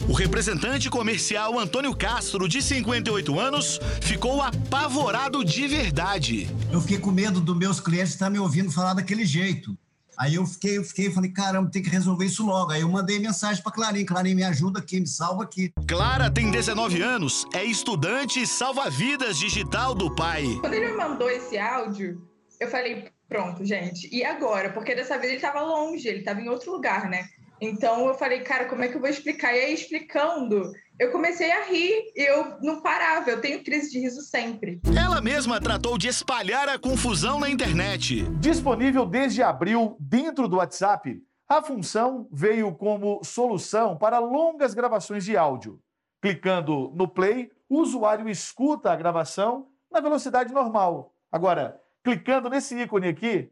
O 0.07 0.13
representante 0.13 0.89
comercial 0.89 1.57
Antônio 1.57 1.95
Castro, 1.95 2.47
de 2.47 2.61
58 2.61 3.39
anos, 3.39 3.79
ficou 4.01 4.41
apavorado 4.41 5.43
de 5.43 5.67
verdade. 5.67 6.49
Eu 6.71 6.81
fiquei 6.81 6.99
com 6.99 7.11
medo 7.11 7.39
dos 7.39 7.57
meus 7.57 7.79
clientes 7.79 8.13
estar 8.13 8.29
me 8.29 8.37
ouvindo 8.37 8.71
falar 8.71 8.93
daquele 8.93 9.25
jeito. 9.25 9.75
Aí 10.17 10.35
eu 10.35 10.45
fiquei, 10.45 10.77
eu 10.77 10.83
fiquei, 10.83 11.11
falei, 11.11 11.31
caramba, 11.31 11.69
tem 11.69 11.81
que 11.81 11.89
resolver 11.89 12.25
isso 12.25 12.45
logo. 12.45 12.71
Aí 12.71 12.81
eu 12.81 12.89
mandei 12.89 13.19
mensagem 13.19 13.61
para 13.61 13.71
Clarim, 13.71 14.05
Clarim 14.05 14.33
me 14.33 14.43
ajuda 14.43 14.79
aqui, 14.79 14.99
me 14.99 15.07
salva 15.07 15.43
aqui. 15.43 15.73
Clara 15.87 16.31
tem 16.31 16.49
19 16.49 17.01
anos, 17.01 17.45
é 17.53 17.63
estudante 17.63 18.41
e 18.41 18.47
salva-vidas 18.47 19.37
digital 19.37 19.93
do 19.93 20.13
pai. 20.15 20.45
Quando 20.61 20.73
ele 20.73 20.91
me 20.91 20.97
mandou 20.97 21.29
esse 21.29 21.57
áudio, 21.57 22.21
eu 22.59 22.69
falei, 22.69 23.09
pronto, 23.27 23.65
gente, 23.65 24.07
e 24.13 24.23
agora? 24.23 24.71
Porque 24.71 24.95
dessa 24.95 25.17
vez 25.17 25.33
ele 25.33 25.35
estava 25.35 25.61
longe, 25.61 26.07
ele 26.07 26.19
estava 26.19 26.39
em 26.39 26.47
outro 26.47 26.71
lugar, 26.71 27.09
né? 27.09 27.27
Então 27.59 28.07
eu 28.07 28.13
falei, 28.15 28.41
cara, 28.41 28.65
como 28.65 28.83
é 28.83 28.87
que 28.87 28.95
eu 28.95 29.01
vou 29.01 29.09
explicar? 29.09 29.53
E 29.53 29.59
aí, 29.59 29.73
explicando, 29.73 30.71
eu 30.99 31.11
comecei 31.11 31.51
a 31.51 31.63
rir 31.63 32.11
e 32.15 32.29
eu 32.29 32.57
não 32.61 32.81
parava, 32.81 33.29
eu 33.29 33.41
tenho 33.41 33.63
crise 33.63 33.91
de 33.91 33.99
riso 33.99 34.21
sempre. 34.21 34.81
Ela 34.97 35.21
mesma 35.21 35.59
tratou 35.59 35.97
de 35.97 36.07
espalhar 36.07 36.67
a 36.67 36.77
confusão 36.77 37.39
na 37.39 37.49
internet. 37.49 38.23
Disponível 38.39 39.05
desde 39.05 39.41
abril 39.41 39.95
dentro 39.99 40.47
do 40.47 40.57
WhatsApp, 40.57 41.21
a 41.47 41.61
função 41.61 42.27
veio 42.31 42.73
como 42.73 43.23
solução 43.23 43.97
para 43.97 44.19
longas 44.19 44.73
gravações 44.73 45.23
de 45.23 45.37
áudio. 45.37 45.79
Clicando 46.21 46.91
no 46.95 47.07
play, 47.07 47.51
o 47.69 47.79
usuário 47.79 48.27
escuta 48.27 48.91
a 48.91 48.95
gravação 48.95 49.67
na 49.91 50.01
velocidade 50.01 50.53
normal. 50.53 51.13
Agora, 51.31 51.79
clicando 52.03 52.49
nesse 52.49 52.75
ícone 52.75 53.07
aqui, 53.07 53.49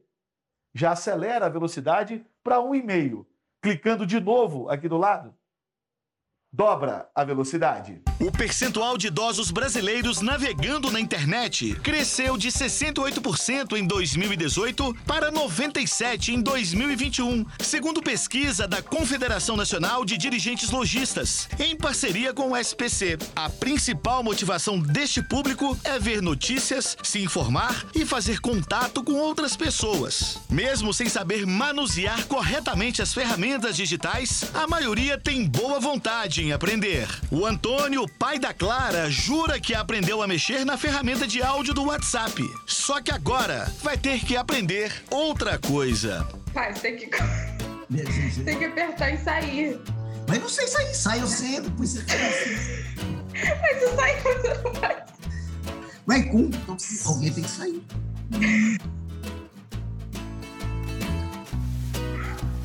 já 0.74 0.92
acelera 0.92 1.46
a 1.46 1.50
velocidade 1.50 2.26
para 2.44 2.58
1,5 2.58 3.26
clicando 3.64 4.06
de 4.06 4.20
novo 4.20 4.70
aqui 4.70 4.90
do 4.90 4.98
lado, 4.98 5.34
dobra 6.54 7.08
a 7.16 7.24
velocidade. 7.24 8.00
O 8.20 8.32
percentual 8.32 8.96
de 8.96 9.08
idosos 9.08 9.50
brasileiros 9.50 10.22
navegando 10.22 10.92
na 10.92 11.00
internet 11.00 11.74
cresceu 11.82 12.38
de 12.38 12.50
68% 12.50 13.76
em 13.76 13.88
2018 13.88 14.96
para 15.08 15.32
97% 15.32 16.30
em 16.30 16.42
2021, 16.42 17.44
segundo 17.60 18.04
pesquisa 18.04 18.68
da 18.68 18.84
Confederação 18.84 19.58
Nacional 19.58 20.06
de 20.06 20.16
Dirigentes 20.16 20.70
Logistas, 20.70 21.50
em 21.60 21.76
parceria 21.76 22.34
com 22.34 22.52
o 22.52 22.56
SPC. 22.58 23.18
A 23.36 23.50
principal 23.50 24.22
motivação 24.22 24.80
deste 24.80 25.24
público 25.24 25.76
é 25.84 25.98
ver 25.98 26.22
notícias, 26.22 26.96
se 27.02 27.20
informar 27.20 27.84
e 27.96 28.06
fazer 28.06 28.40
contato 28.40 29.04
com 29.04 29.14
outras 29.14 29.56
pessoas. 29.56 30.38
Mesmo 30.52 30.94
sem 30.94 31.10
saber 31.10 31.48
manusear 31.48 32.28
corretamente 32.28 33.02
as 33.02 33.12
ferramentas 33.12 33.76
digitais, 33.76 34.44
a 34.54 34.68
maioria 34.68 35.18
tem 35.18 35.48
boa 35.48 35.80
vontade 35.80 36.43
em 36.44 36.52
aprender. 36.52 37.08
O 37.32 37.46
Antônio, 37.46 38.06
pai 38.20 38.38
da 38.38 38.54
Clara, 38.54 39.10
jura 39.10 39.60
que 39.62 39.74
aprendeu 39.74 40.22
a 40.22 40.28
mexer 40.28 40.66
na 40.66 40.78
ferramenta 40.78 41.26
de 41.26 41.42
áudio 41.42 41.74
do 41.74 41.86
WhatsApp. 41.86 42.44
Só 42.68 43.02
que 43.02 43.12
agora 43.12 43.72
vai 43.82 43.98
ter 43.98 44.20
que 44.20 44.36
aprender 44.36 44.92
outra 45.10 45.58
coisa. 45.58 46.28
Pai, 46.54 46.74
você 46.74 46.82
tem 46.82 46.98
que. 46.98 48.44
tem 48.44 48.60
que 48.60 48.66
apertar 48.66 49.12
e 49.12 49.18
sair. 49.20 49.80
Mas 50.28 50.40
não 50.40 50.50
sei 50.50 50.68
sair, 50.68 50.94
sai 50.94 51.22
eu 51.22 51.28
sei, 51.28 51.62
depois 51.62 51.92
você 51.92 52.00
assim. 52.00 52.94
Mas 53.62 53.80
tu 53.80 53.96
sai 53.96 54.22
quando 54.22 54.42
você 54.42 54.62
não 54.64 54.74
vai. 54.74 55.04
Vai 56.06 56.24
com, 56.24 56.40
então, 56.40 56.78
alguém 57.06 57.34
tem 57.34 57.44
que 57.44 57.50
sair. 57.50 57.84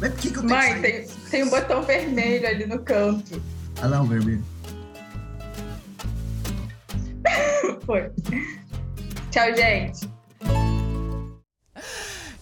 Mas 0.01 0.13
por 0.13 0.19
que, 0.21 0.31
que 0.31 0.39
eu 0.39 0.47
tenho 0.47 0.57
Mãe, 0.57 0.75
que 0.75 0.81
tem, 0.81 1.07
tem 1.31 1.45
um 1.45 1.51
botão 1.51 1.83
vermelho 1.83 2.47
ali 2.49 2.67
no 2.67 2.81
canto. 2.81 3.41
Ah 3.81 3.87
lá, 3.87 4.03
o 4.03 4.07
vermelho. 4.07 4.45
Foi. 7.87 8.11
Tchau, 9.31 9.55
gente. 9.55 10.08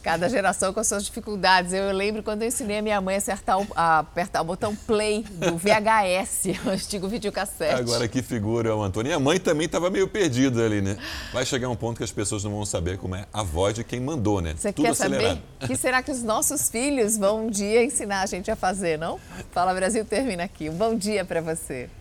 Cada 0.07 0.29
geração 0.29 0.73
com 0.73 0.79
as 0.79 0.87
suas 0.87 1.05
dificuldades. 1.05 1.73
Eu 1.73 1.91
lembro 1.91 2.23
quando 2.23 2.43
eu 2.43 2.47
ensinei 2.47 2.79
a 2.79 2.83
minha 2.83 3.01
mãe 3.01 3.17
a, 3.17 3.19
acertar 3.19 3.61
o, 3.61 3.67
a 3.75 3.99
apertar 3.99 4.41
o 4.41 4.45
botão 4.45 4.73
play 4.73 5.25
do 5.25 5.57
VHS, 5.57 6.45
o 6.65 6.71
antigo 6.71 7.09
videocassete. 7.09 7.75
Agora 7.75 8.07
que 8.07 8.23
figura 8.23 8.73
o 8.77 8.85
Antônio. 8.85 9.11
E 9.11 9.13
a 9.13 9.19
mãe 9.19 9.41
também 9.41 9.67
estava 9.67 9.91
meio 9.91 10.07
perdida 10.07 10.65
ali, 10.65 10.81
né? 10.81 10.97
Vai 11.33 11.45
chegar 11.45 11.69
um 11.69 11.75
ponto 11.75 11.97
que 11.97 12.05
as 12.05 12.13
pessoas 12.13 12.45
não 12.45 12.53
vão 12.53 12.65
saber 12.65 12.99
como 12.99 13.17
é 13.17 13.27
a 13.33 13.43
voz 13.43 13.75
de 13.75 13.83
quem 13.83 13.99
mandou, 13.99 14.41
né? 14.41 14.55
Você 14.57 14.73
Tudo 14.73 14.85
quer 14.85 14.93
acelerado. 14.93 15.27
saber 15.27 15.43
o 15.65 15.67
que 15.67 15.75
será 15.75 16.01
que 16.01 16.13
os 16.13 16.23
nossos 16.23 16.71
filhos 16.71 17.19
vão 17.19 17.47
um 17.47 17.51
dia 17.51 17.83
ensinar 17.83 18.23
a 18.23 18.27
gente 18.27 18.49
a 18.49 18.55
fazer, 18.55 18.97
não? 18.97 19.19
Fala 19.51 19.75
Brasil 19.75 20.05
termina 20.05 20.45
aqui. 20.45 20.71
Um 20.71 20.75
bom 20.75 20.95
dia 20.95 21.25
para 21.25 21.41
você. 21.41 21.91